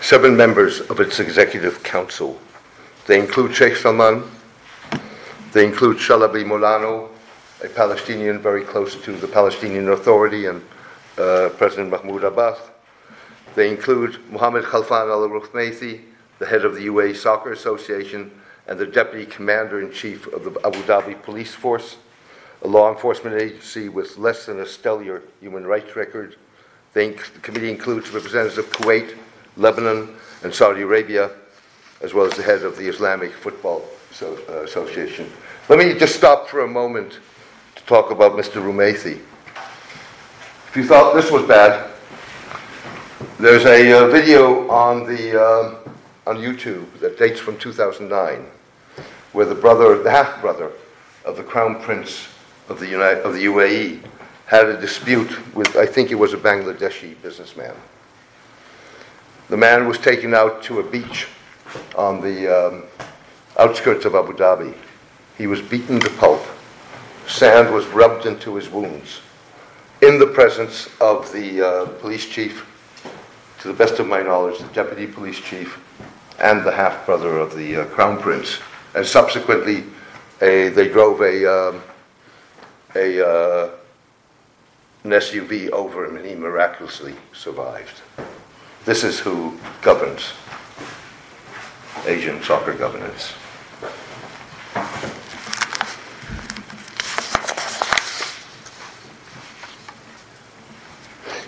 [0.01, 2.39] seven members of its executive council.
[3.07, 4.23] They include Sheikh Salman.
[5.55, 7.11] They include Shalabi Molano,
[7.63, 10.61] a Palestinian very close to the Palestinian Authority and
[11.17, 12.59] uh, President Mahmoud Abbas.
[13.55, 16.01] They include Mohammed Khalfan Al Romaithi,
[16.41, 18.33] the head of the UAE Soccer Association
[18.67, 21.99] and the deputy commander in chief of the Abu Dhabi Police Force,
[22.63, 26.35] a law enforcement agency with less than a stellar human rights record.
[26.95, 29.17] The committee includes representatives of Kuwait,
[29.57, 31.31] Lebanon, and Saudi Arabia,
[32.01, 33.85] as well as the head of the Islamic Football
[34.21, 35.31] uh, Association.
[35.67, 37.21] Let me just stop for a moment
[37.77, 38.63] to talk about Mr.
[38.63, 39.19] Romaithi.
[40.69, 41.91] If you thought this was bad,
[43.39, 45.75] there's a uh, video on the uh,
[46.27, 48.45] on YouTube that dates from 2009,
[49.33, 50.71] where the brother, the half brother
[51.25, 52.29] of the Crown Prince
[52.69, 54.03] of the, United, of the UAE,
[54.45, 57.75] had a dispute with, I think it was a Bangladeshi businessman.
[59.49, 61.27] The man was taken out to a beach
[61.97, 62.85] on the um,
[63.59, 64.75] outskirts of Abu Dhabi.
[65.37, 66.43] He was beaten to pulp.
[67.27, 69.21] Sand was rubbed into his wounds.
[70.03, 72.67] In the presence of the uh, police chief,
[73.61, 75.81] to the best of my knowledge, the deputy police chief,
[76.39, 78.59] and the half brother of the uh, crown prince.
[78.95, 79.85] And subsequently,
[80.43, 81.83] a, they drove a, um,
[82.95, 83.71] a, uh,
[85.05, 88.03] an SUV over him, and he miraculously survived.
[88.85, 90.35] This is who governs
[92.07, 93.33] Asian soccer governance.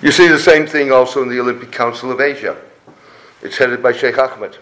[0.02, 2.54] You see the same thing also in the Olympic Council of Asia.
[3.40, 4.58] It's headed by Sheikh Ahmed,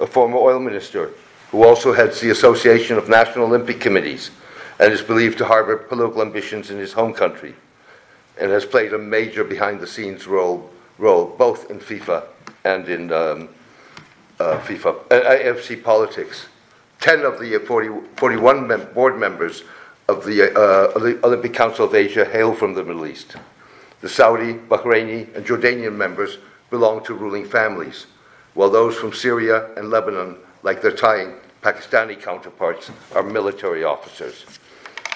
[0.00, 1.10] a former oil minister,
[1.50, 4.30] who also heads the Association of National Olympic Committees
[4.78, 7.54] and is believed to harbor political ambitions in his home country
[8.40, 12.24] and has played a major behind the scenes role, role both in FIFA
[12.64, 13.48] and in um,
[14.40, 16.46] uh, FIFA, uh, AFC politics.
[17.00, 19.64] 10 of the 40, 41 mem- board members
[20.08, 23.36] of the, uh, the Olympic Council of Asia hail from the Middle East.
[24.00, 26.38] The Saudi, Bahraini, and Jordanian members
[26.70, 28.06] belong to ruling families
[28.54, 34.46] while those from Syria and Lebanon, like their Thai Pakistani counterparts, are military officers.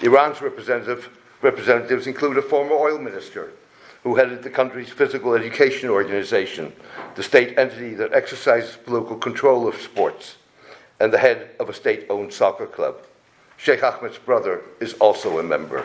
[0.01, 1.09] Iran's representative,
[1.43, 3.53] representatives include a former oil minister
[4.03, 6.73] who headed the country's physical education organization,
[7.15, 10.37] the state entity that exercises political control of sports,
[10.99, 12.97] and the head of a state owned soccer club.
[13.57, 15.85] Sheikh Ahmed's brother is also a member.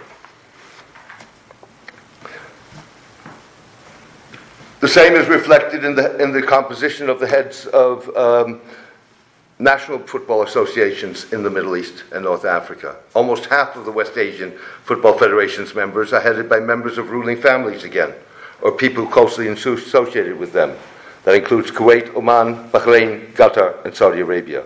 [4.80, 8.62] The same is reflected in the, in the composition of the heads of um,
[9.58, 12.98] national football associations in the Middle East and North Africa.
[13.16, 14.52] Almost half of the West Asian
[14.84, 18.14] Football Federation's members are headed by members of ruling families again,
[18.62, 20.78] or people closely associated with them.
[21.24, 24.64] That includes Kuwait, Oman, Bahrain, Qatar, and Saudi Arabia.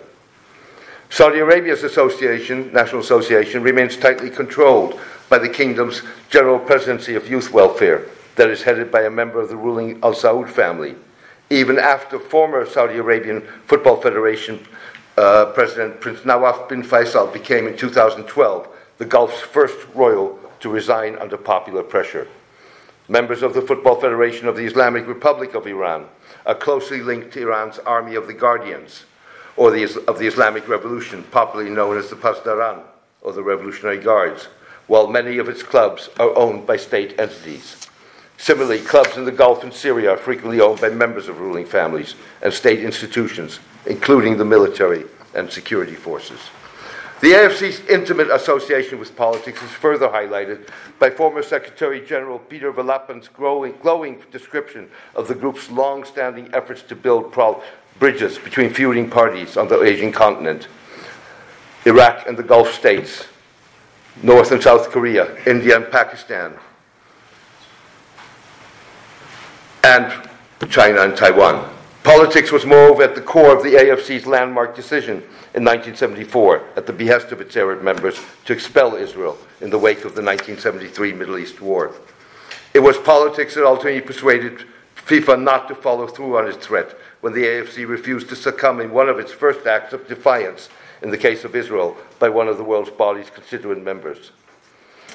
[1.09, 4.99] Saudi Arabia's association, National Association, remains tightly controlled
[5.29, 9.49] by the kingdom's General Presidency of Youth Welfare, that is headed by a member of
[9.49, 10.95] the ruling Al Saud family,
[11.49, 14.65] even after former Saudi Arabian Football Federation
[15.17, 18.67] uh, President Prince Nawaf bin Faisal became in 2012
[18.97, 22.27] the Gulf's first royal to resign under popular pressure.
[23.09, 26.05] Members of the Football Federation of the Islamic Republic of Iran
[26.45, 29.03] are closely linked to Iran's Army of the Guardians,
[29.57, 32.81] or the, of the Islamic Revolution, popularly known as the Pasdaran,
[33.21, 34.45] or the Revolutionary Guards,
[34.87, 37.87] while many of its clubs are owned by state entities.
[38.41, 42.15] Similarly, clubs in the Gulf and Syria are frequently owned by members of ruling families
[42.41, 46.39] and state institutions, including the military and security forces.
[47.21, 53.27] The AFC's intimate association with politics is further highlighted by former Secretary General Peter Velappan's
[53.27, 57.61] growing, glowing description of the group's long standing efforts to build pro-
[57.99, 60.67] bridges between feuding parties on the Asian continent
[61.85, 63.27] Iraq and the Gulf states,
[64.23, 66.57] North and South Korea, India and Pakistan,
[69.91, 70.29] and
[70.71, 71.69] China and Taiwan.
[72.03, 75.17] Politics was moreover at the core of the AFC's landmark decision
[75.53, 80.05] in 1974 at the behest of its Arab members to expel Israel in the wake
[80.05, 81.93] of the 1973 Middle East War.
[82.73, 84.63] It was politics that ultimately persuaded
[84.95, 88.91] FIFA not to follow through on its threat when the AFC refused to succumb in
[88.91, 90.69] one of its first acts of defiance
[91.01, 94.31] in the case of Israel by one of the world's body's constituent members.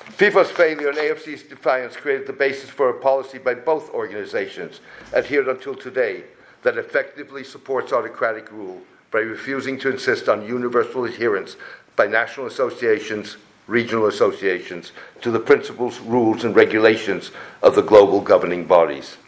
[0.07, 4.81] FIFA's failure and AFC's defiance created the basis for a policy by both organizations,
[5.13, 6.25] adhered until today,
[6.63, 8.81] that effectively supports autocratic rule
[9.11, 11.57] by refusing to insist on universal adherence
[11.97, 13.37] by national associations,
[13.67, 17.31] regional associations, to the principles, rules, and regulations
[17.63, 19.19] of the global governing bodies.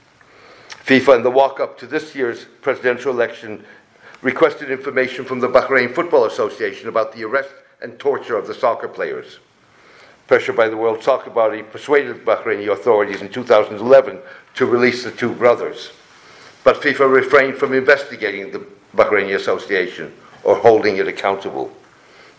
[0.85, 3.63] FIFA, in the walk up to this year's presidential election,
[4.23, 7.51] requested information from the Bahrain Football Association about the arrest
[7.83, 9.39] and torture of the soccer players.
[10.29, 14.19] Pressure by the World Soccer Body persuaded the Bahraini authorities in 2011
[14.57, 15.91] to release the two brothers.
[16.65, 18.65] But FIFA refrained from investigating the
[18.95, 20.13] Bahraini Association
[20.45, 21.73] or holding it accountable.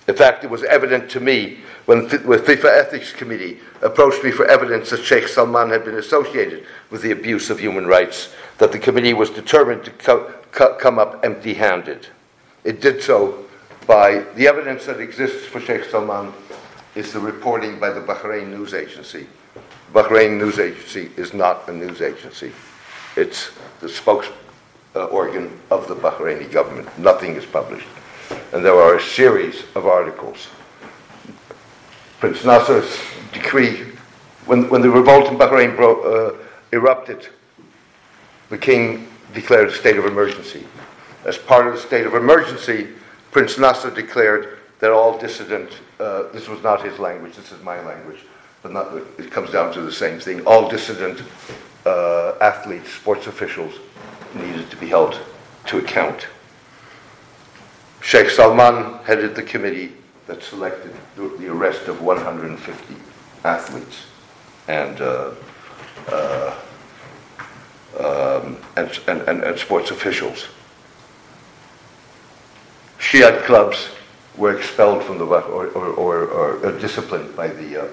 [0.08, 4.46] In fact, it was evident to me when the FIFA Ethics Committee approached me for
[4.46, 8.78] evidence that Sheikh Salman had been associated with the abuse of human rights that the
[8.80, 12.06] committee was determined to co- co- come up empty handed.
[12.64, 13.46] It did so
[13.88, 16.32] by the evidence that exists for Sheikh Salman
[17.00, 19.26] is the reporting by the Bahrain News Agency.
[19.94, 22.52] Bahrain News Agency is not a news agency.
[23.16, 24.28] It's the spokes
[24.96, 26.90] uh, organ of the Bahraini government.
[27.00, 27.88] Nothing is published.
[28.52, 30.50] And there are a series of articles.
[32.20, 33.00] Prince Nasser's
[33.32, 33.86] decree,
[34.46, 36.36] when, when the revolt in Bahrain bro- uh,
[36.74, 37.30] erupted,
[38.50, 40.66] the king declared a state of emergency.
[41.26, 42.90] As part of the state of emergency,
[43.32, 47.82] Prince Nasser declared that all dissident, uh, this was not his language, this is my
[47.86, 48.20] language,
[48.62, 50.46] but not, it comes down to the same thing.
[50.46, 51.22] All dissident
[51.86, 53.74] uh, athletes, sports officials,
[54.34, 55.20] needed to be held
[55.68, 56.28] to account.
[58.02, 59.94] Sheikh Salman headed the committee
[60.28, 62.96] that selected the arrest of 150
[63.44, 64.06] athletes
[64.68, 65.32] and, uh,
[66.08, 66.56] uh,
[68.00, 70.46] um, and, and, and, sports officials.
[73.00, 73.90] Shiite clubs
[74.38, 77.88] were expelled from the or, or, or, or disciplined by the uh,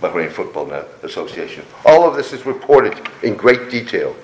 [0.00, 0.70] Bahrain Football
[1.02, 1.64] Association.
[1.84, 4.14] All of this is reported in great detail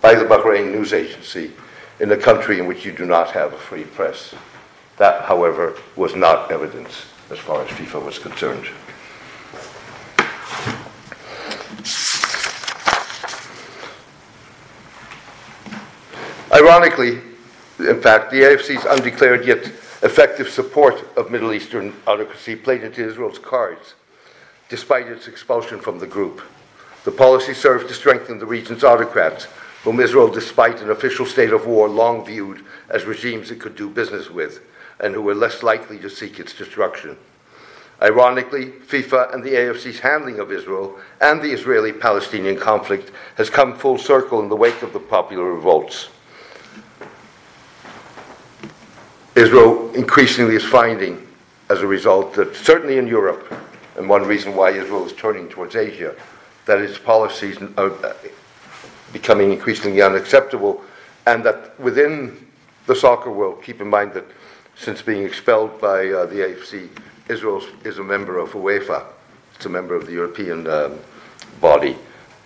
[0.00, 1.52] by the Bahrain News Agency
[2.00, 4.34] in a country in which you do not have a free press.
[4.96, 8.66] That, however, was not evidence as far as FIFA was concerned.
[16.52, 17.20] Ironically,
[17.78, 19.64] in fact, the AFC's undeclared yet
[20.02, 23.94] effective support of Middle Eastern autocracy played into Israel's cards,
[24.68, 26.40] despite its expulsion from the group.
[27.04, 29.44] The policy served to strengthen the region's autocrats,
[29.84, 33.88] whom Israel, despite an official state of war, long viewed as regimes it could do
[33.88, 34.60] business with,
[34.98, 37.16] and who were less likely to seek its destruction.
[38.02, 43.74] Ironically, FIFA and the AFC's handling of Israel and the Israeli Palestinian conflict has come
[43.76, 46.08] full circle in the wake of the popular revolts.
[49.40, 51.26] Israel increasingly is finding,
[51.70, 53.50] as a result, that certainly in Europe,
[53.96, 56.14] and one reason why Israel is turning towards Asia,
[56.66, 57.90] that its policies are
[59.14, 60.82] becoming increasingly unacceptable,
[61.26, 62.48] and that within
[62.84, 64.26] the soccer world, keep in mind that
[64.76, 66.90] since being expelled by uh, the AFC,
[67.30, 69.06] Israel is a member of UEFA.
[69.54, 70.98] It's a member of the European um,
[71.62, 71.96] body.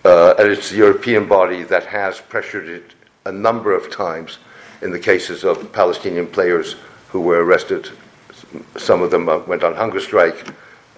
[0.05, 2.93] Uh, and it's the European body that has pressured it
[3.25, 4.37] a number of times
[4.85, 6.75] in the cases of Palestinian players
[7.09, 7.89] who were arrested.
[8.77, 10.47] Some of them uh, went on hunger strike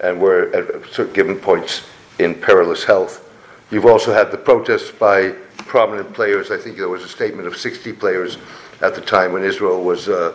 [0.03, 1.83] and were at given points
[2.19, 3.23] in perilous health.
[3.71, 6.51] You've also had the protests by prominent players.
[6.51, 8.37] I think there was a statement of 60 players
[8.81, 10.33] at the time when Israel was, uh,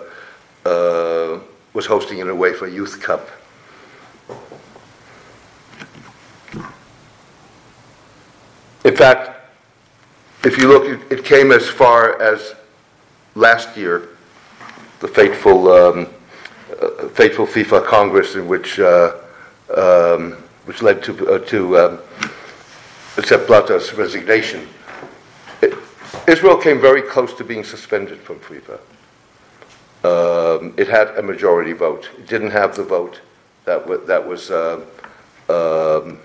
[0.64, 1.38] uh,
[1.74, 3.28] was hosting an UEFA Youth Cup.
[8.84, 9.30] In fact,
[10.42, 12.54] if you look, it came as far as
[13.34, 14.08] last year,
[15.00, 16.08] the fateful, um,
[16.80, 19.16] uh, fateful FIFA Congress, in which uh,
[19.76, 20.32] um,
[20.64, 21.98] which led to uh, to um,
[23.24, 24.68] Sepp Blatter's resignation.
[25.60, 25.74] It,
[26.28, 28.78] Israel came very close to being suspended from FIFA.
[30.04, 32.10] Um, it had a majority vote.
[32.18, 33.20] It didn't have the vote
[33.64, 34.50] that w- that was.
[34.50, 34.84] Uh,
[35.48, 36.18] um,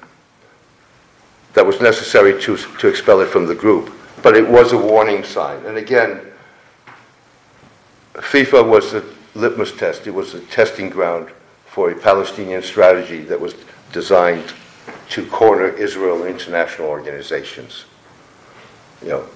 [1.58, 3.92] that was necessary to, to expel it from the group.
[4.22, 5.66] But it was a warning sign.
[5.66, 6.22] And again,
[8.18, 9.04] FIFA was a
[9.36, 11.30] litmus test, it was a testing ground
[11.66, 13.54] for a Palestinian strategy that was
[13.94, 14.54] designed
[15.10, 17.86] to corner Israel and international organizations.
[19.02, 19.30] You know,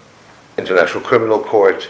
[0.58, 1.88] International Criminal Court,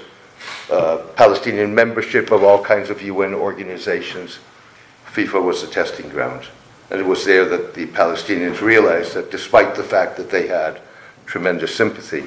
[0.69, 4.39] uh, Palestinian membership of all kinds of UN organizations.
[5.13, 6.47] FIFA was a testing ground.
[6.89, 10.81] And it was there that the Palestinians realized that despite the fact that they had
[11.25, 12.25] tremendous sympathy,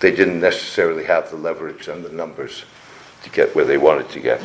[0.00, 2.64] they didn't necessarily have the leverage and the numbers
[3.26, 4.40] to get where they wanted to get.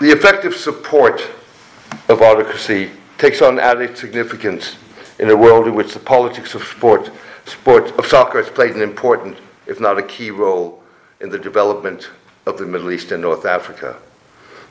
[0.00, 1.20] The effective support
[2.08, 4.76] of autocracy takes on added significance
[5.18, 7.10] in a world in which the politics of sport,
[7.46, 9.36] sport of soccer has played an important,
[9.66, 10.80] if not a key role
[11.20, 12.10] in the development
[12.46, 13.96] of the Middle East and North Africa.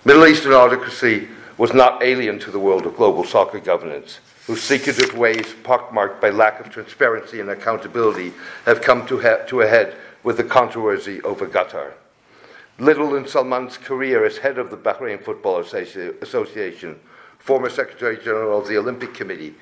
[0.07, 1.27] Middle Eastern autocracy
[1.57, 6.29] was not alien to the world of global soccer governance, whose secretive ways, pockmarked by
[6.29, 8.31] lack of transparency and accountability,
[8.63, 11.91] have come to, he- to a head with the controversy over Qatar.
[12.79, 16.99] Little in Salman's career as head of the Bahrain Football Association,
[17.37, 19.55] former Secretary General of the Olympic Committee,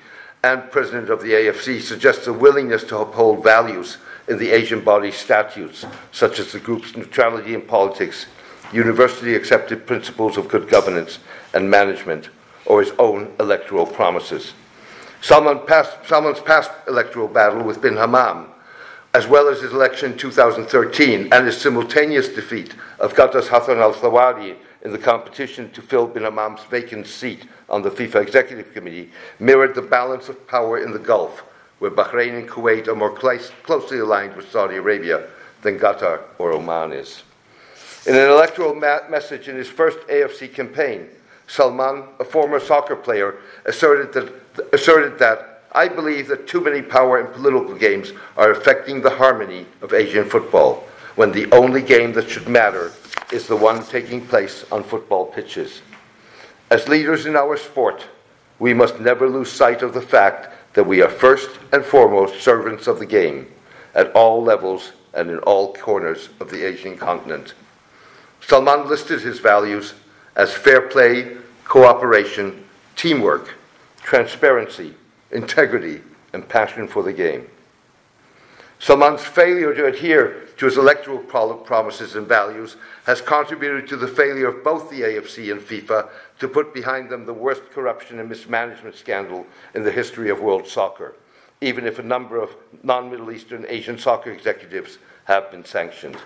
[0.44, 5.10] and President of the AFC suggests a willingness to uphold values in the Asian body
[5.10, 8.26] statutes, such as the group's neutrality in politics,
[8.72, 11.18] universally accepted principles of good governance
[11.54, 12.30] and management,
[12.64, 14.52] or his own electoral promises.
[15.20, 15.60] Salman
[16.04, 18.48] Salman's past electoral battle with bin Hammam
[19.16, 23.94] as well as his election in 2013 and his simultaneous defeat of Qatar's Hassan al
[23.94, 29.10] Thawadi in the competition to fill bin Hammam's vacant seat on the FIFA Executive Committee,
[29.38, 31.44] mirrored the balance of power in the Gulf,
[31.78, 35.26] where Bahrain and Kuwait are more cl- closely aligned with Saudi Arabia
[35.62, 37.22] than Qatar or Oman is.
[38.06, 41.08] In an electoral ma- message in his first AFC campaign,
[41.48, 47.18] Salman, a former soccer player, asserted that, asserted that I believe that too many power
[47.18, 50.86] and political games are affecting the harmony of Asian football,
[51.16, 52.92] when the only game that should matter
[53.32, 55.82] is the one taking place on football pitches.
[56.70, 58.06] As leaders in our sport,
[58.60, 62.86] we must never lose sight of the fact that we are first and foremost servants
[62.86, 63.48] of the game
[63.96, 67.54] at all levels and in all corners of the Asian continent.
[68.46, 69.94] Salman listed his values
[70.36, 73.54] as fair play, cooperation, teamwork,
[74.02, 74.94] transparency,
[75.32, 76.00] integrity,
[76.32, 77.48] and passion for the game.
[78.78, 84.46] Salman's failure to adhere to his electoral promises and values has contributed to the failure
[84.46, 88.94] of both the AFC and FIFA to put behind them the worst corruption and mismanagement
[88.94, 89.44] scandal
[89.74, 91.16] in the history of world soccer,
[91.60, 96.16] even if a number of non Middle Eastern Asian soccer executives have been sanctioned.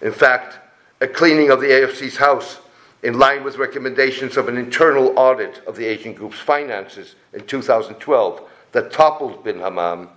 [0.00, 0.58] In fact,
[1.02, 2.60] a cleaning of the AFC's house
[3.02, 8.48] in line with recommendations of an internal audit of the Asian Group's finances in 2012
[8.70, 10.08] that toppled bin Hammam,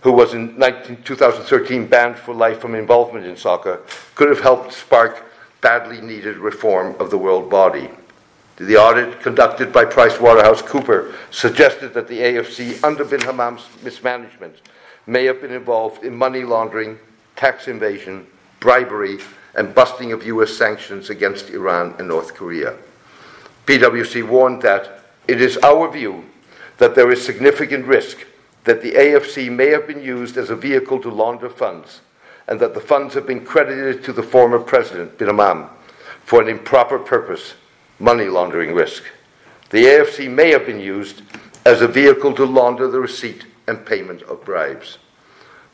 [0.00, 3.80] who was in 19, 2013 banned for life from involvement in soccer,
[4.16, 5.24] could have helped spark
[5.60, 7.88] badly needed reform of the world body.
[8.56, 14.56] The audit conducted by PricewaterhouseCooper suggested that the AFC, under bin Hammam's mismanagement,
[15.06, 16.98] may have been involved in money laundering,
[17.36, 18.26] tax evasion,
[18.58, 19.18] bribery,
[19.58, 20.56] and busting of U.S.
[20.56, 22.76] sanctions against Iran and North Korea.
[23.66, 26.24] PwC warned that it is our view
[26.78, 28.24] that there is significant risk
[28.64, 32.00] that the AFC may have been used as a vehicle to launder funds
[32.46, 35.68] and that the funds have been credited to the former president, bin Hammam,
[36.24, 37.54] for an improper purpose,
[37.98, 39.02] money laundering risk.
[39.70, 41.22] The AFC may have been used
[41.66, 44.98] as a vehicle to launder the receipt and payment of bribes.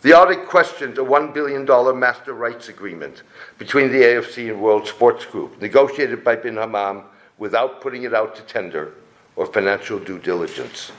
[0.05, 1.65] The audit questioned a $1 billion
[1.99, 3.23] master rights agreement
[3.57, 7.05] between the AFC and World Sports Group, negotiated by bin Hammam
[7.39, 8.93] without putting it out to tender
[9.35, 10.93] or financial due diligence.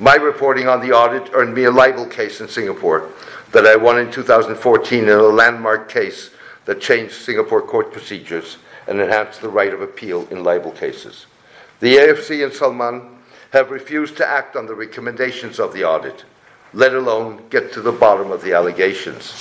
[0.00, 3.08] My reporting on the audit earned me a libel case in Singapore
[3.52, 6.30] that I won in 2014 in a landmark case
[6.64, 8.56] that changed Singapore court procedures
[8.88, 11.26] and enhanced the right of appeal in libel cases.
[11.78, 13.16] The AFC and Salman
[13.52, 16.24] have refused to act on the recommendations of the audit
[16.74, 19.32] let alone get to the bottom of the allegations.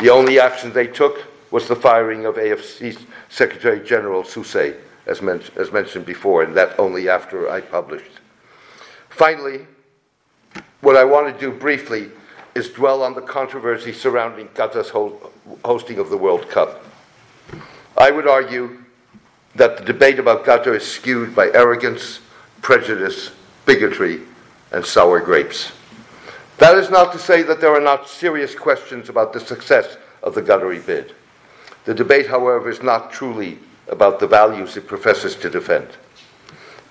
[0.00, 2.98] The only action they took was the firing of AFC
[3.28, 4.74] Secretary General Soosay,
[5.06, 8.10] as, men- as mentioned before, and that only after I published.
[9.10, 9.66] Finally,
[10.80, 12.10] what I want to do briefly
[12.54, 15.30] is dwell on the controversy surrounding Qatar's ho-
[15.64, 16.84] hosting of the World Cup.
[17.98, 18.78] I would argue
[19.54, 22.20] that the debate about Qatar is skewed by arrogance,
[22.62, 23.30] prejudice,
[23.66, 24.22] bigotry,
[24.70, 25.72] and sour grapes.
[26.58, 30.34] That is not to say that there are not serious questions about the success of
[30.34, 31.14] the Qatari bid.
[31.84, 35.88] The debate, however, is not truly about the values it professes to defend.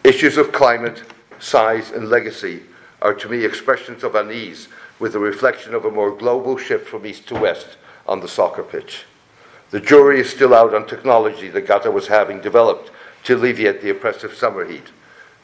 [0.04, 1.04] Issues of climate,
[1.40, 2.64] size, and legacy
[3.02, 4.68] are to me expressions of unease
[5.00, 8.64] with the reflection of a more global shift from east to west on the soccer
[8.64, 9.06] pitch.
[9.72, 12.92] The jury is still out on technology that Qatar was having developed
[13.24, 14.92] to alleviate the oppressive summer heat,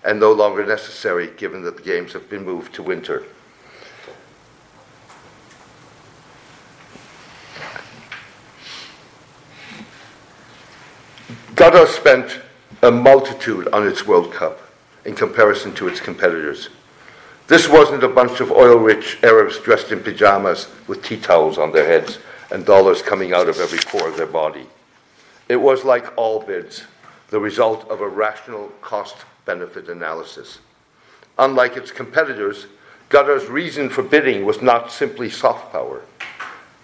[0.03, 3.23] and no longer necessary given that the games have been moved to winter.
[11.57, 12.39] Qatar spent
[12.83, 14.59] a multitude on its World Cup
[15.05, 16.69] in comparison to its competitors.
[17.47, 21.71] This wasn't a bunch of oil rich Arabs dressed in pajamas with tea towels on
[21.71, 22.19] their heads
[22.51, 24.67] and dollars coming out of every pore of their body.
[25.49, 26.83] It was like all bids,
[27.29, 30.59] the result of a rational cost benefit analysis.
[31.39, 32.67] Unlike its competitors,
[33.09, 36.03] Qatar's reason for bidding was not simply soft power.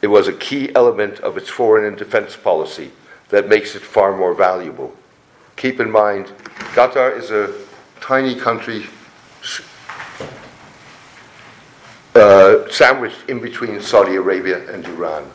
[0.02, 2.92] It was a key element of its foreign and defense policy
[3.34, 4.94] that makes it far more valuable.
[5.56, 6.28] Keep in mind,
[6.76, 7.52] Qatar is a
[8.00, 8.86] tiny country
[12.14, 15.32] uh, sandwiched in between Saudi Arabia and Iran,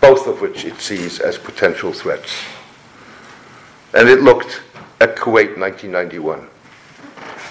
[0.00, 2.32] both of which it sees as potential threats.
[3.94, 4.62] And it looked
[5.00, 6.40] at Kuwait 1991,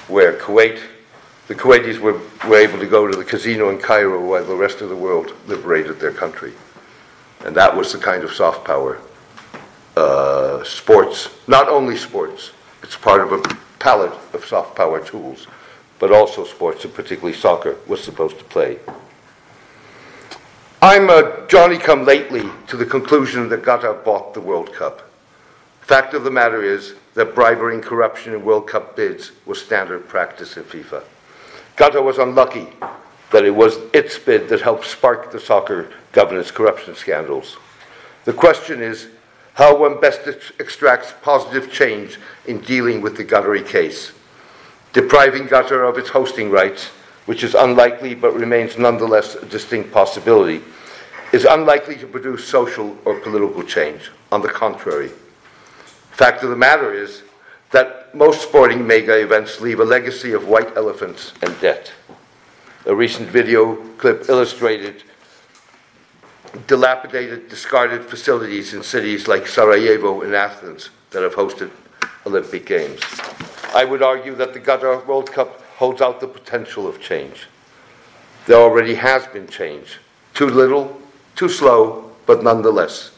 [0.09, 0.81] where Kuwait,
[1.47, 2.19] the Kuwaitis were,
[2.49, 5.33] were able to go to the casino in Cairo while the rest of the world
[5.47, 6.51] liberated their country.
[7.45, 8.99] And that was the kind of soft power.
[9.95, 12.51] Uh, sports, not only sports,
[12.83, 15.47] it's part of a palette of soft power tools
[15.99, 18.79] but also sports, and particularly soccer, was supposed to play.
[20.81, 25.11] I'm a Johnny come lately to the conclusion that Qatar bought the World Cup.
[25.81, 30.07] Fact of the matter is that bribery and corruption in World Cup bids was standard
[30.07, 31.03] practice in FIFA.
[31.75, 32.67] Qatar was unlucky
[33.31, 37.57] that it was its bid that helped spark the soccer governance corruption scandals.
[38.23, 39.07] The question is
[39.53, 40.21] how one best
[40.59, 44.13] extracts positive change in dealing with the Qatari case
[44.93, 46.87] depriving Qatar of its hosting rights,
[47.25, 50.61] which is unlikely but remains nonetheless a distinct possibility,
[51.31, 54.09] is unlikely to produce social or political change.
[54.31, 55.09] On the contrary,
[56.11, 57.23] fact of the matter is
[57.71, 61.91] that most sporting mega events leave a legacy of white elephants and debt.
[62.85, 65.03] A recent video clip illustrated
[66.67, 71.71] dilapidated, discarded facilities in cities like Sarajevo and Athens that have hosted
[72.25, 73.01] Olympic Games.
[73.73, 77.47] I would argue that the Qatar World Cup holds out the potential of change.
[78.45, 79.99] There already has been change.
[80.33, 80.99] Too little,
[81.35, 83.11] too slow, but nonetheless.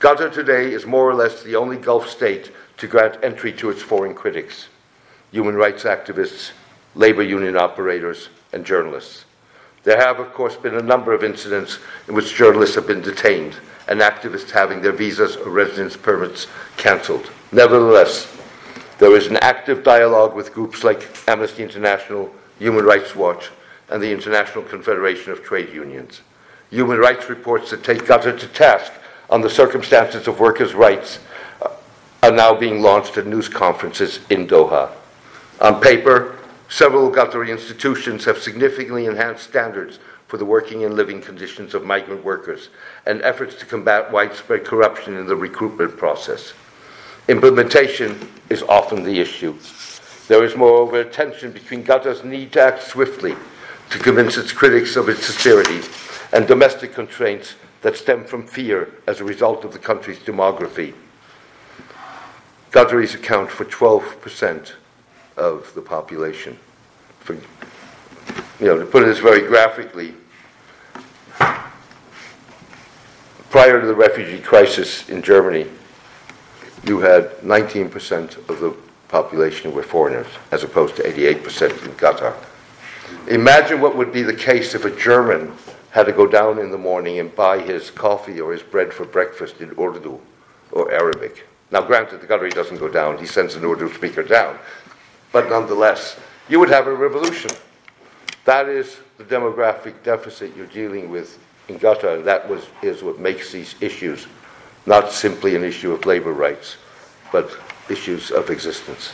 [0.00, 3.82] Qatar today is more or less the only Gulf state to grant entry to its
[3.82, 4.68] foreign critics
[5.30, 6.50] human rights activists,
[6.94, 9.24] labor union operators, and journalists.
[9.84, 13.56] There have, of course, been a number of incidents in which journalists have been detained
[13.88, 17.30] and activists having their visas or residence permits cancelled.
[17.50, 18.32] Nevertheless,
[18.98, 23.50] there is an active dialogue with groups like Amnesty International, Human Rights Watch,
[23.90, 26.22] and the International Confederation of Trade Unions.
[26.70, 28.92] Human rights reports that take Qatar to task
[29.28, 31.18] on the circumstances of workers' rights
[31.60, 31.70] uh,
[32.22, 34.90] are now being launched at news conferences in Doha.
[35.60, 36.38] On paper,
[36.72, 42.24] several Qatari institutions have significantly enhanced standards for the working and living conditions of migrant
[42.24, 42.70] workers
[43.04, 46.54] and efforts to combat widespread corruption in the recruitment process.
[47.28, 49.54] Implementation is often the issue.
[50.28, 53.36] There is, moreover, a tension between Qatar's need to act swiftly
[53.90, 55.86] to convince its critics of its sincerity
[56.32, 60.94] and domestic constraints that stem from fear as a result of the country's demography.
[62.70, 64.72] Qataris account for 12%
[65.42, 66.56] of the population.
[67.20, 70.14] For, you know, to put this very graphically,
[73.50, 75.66] prior to the refugee crisis in Germany,
[76.84, 78.74] you had 19% of the
[79.08, 82.34] population were foreigners, as opposed to 88% in Qatar.
[83.28, 85.52] Imagine what would be the case if a German
[85.90, 89.04] had to go down in the morning and buy his coffee or his bread for
[89.04, 90.18] breakfast in Urdu
[90.70, 91.46] or Arabic.
[91.70, 94.58] Now, granted, the Qatari doesn't go down, he sends an Urdu speaker down.
[95.32, 96.18] But nonetheless,
[96.48, 97.50] you would have a revolution.
[98.44, 103.18] That is the demographic deficit you're dealing with in Qatar, and that was, is what
[103.18, 104.26] makes these issues
[104.84, 106.76] not simply an issue of labor rights,
[107.30, 107.50] but
[107.88, 109.12] issues of existence.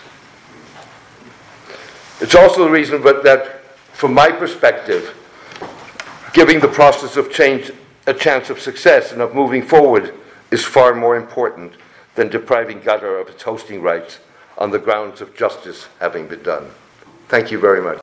[2.20, 3.62] It's also the reason but that,
[3.92, 5.14] from my perspective,
[6.32, 7.70] giving the process of change
[8.06, 10.14] a chance of success and of moving forward
[10.50, 11.74] is far more important
[12.14, 14.18] than depriving Qatar of its hosting rights
[14.58, 16.66] on the grounds of justice having been done.
[17.28, 17.96] Thank you very much.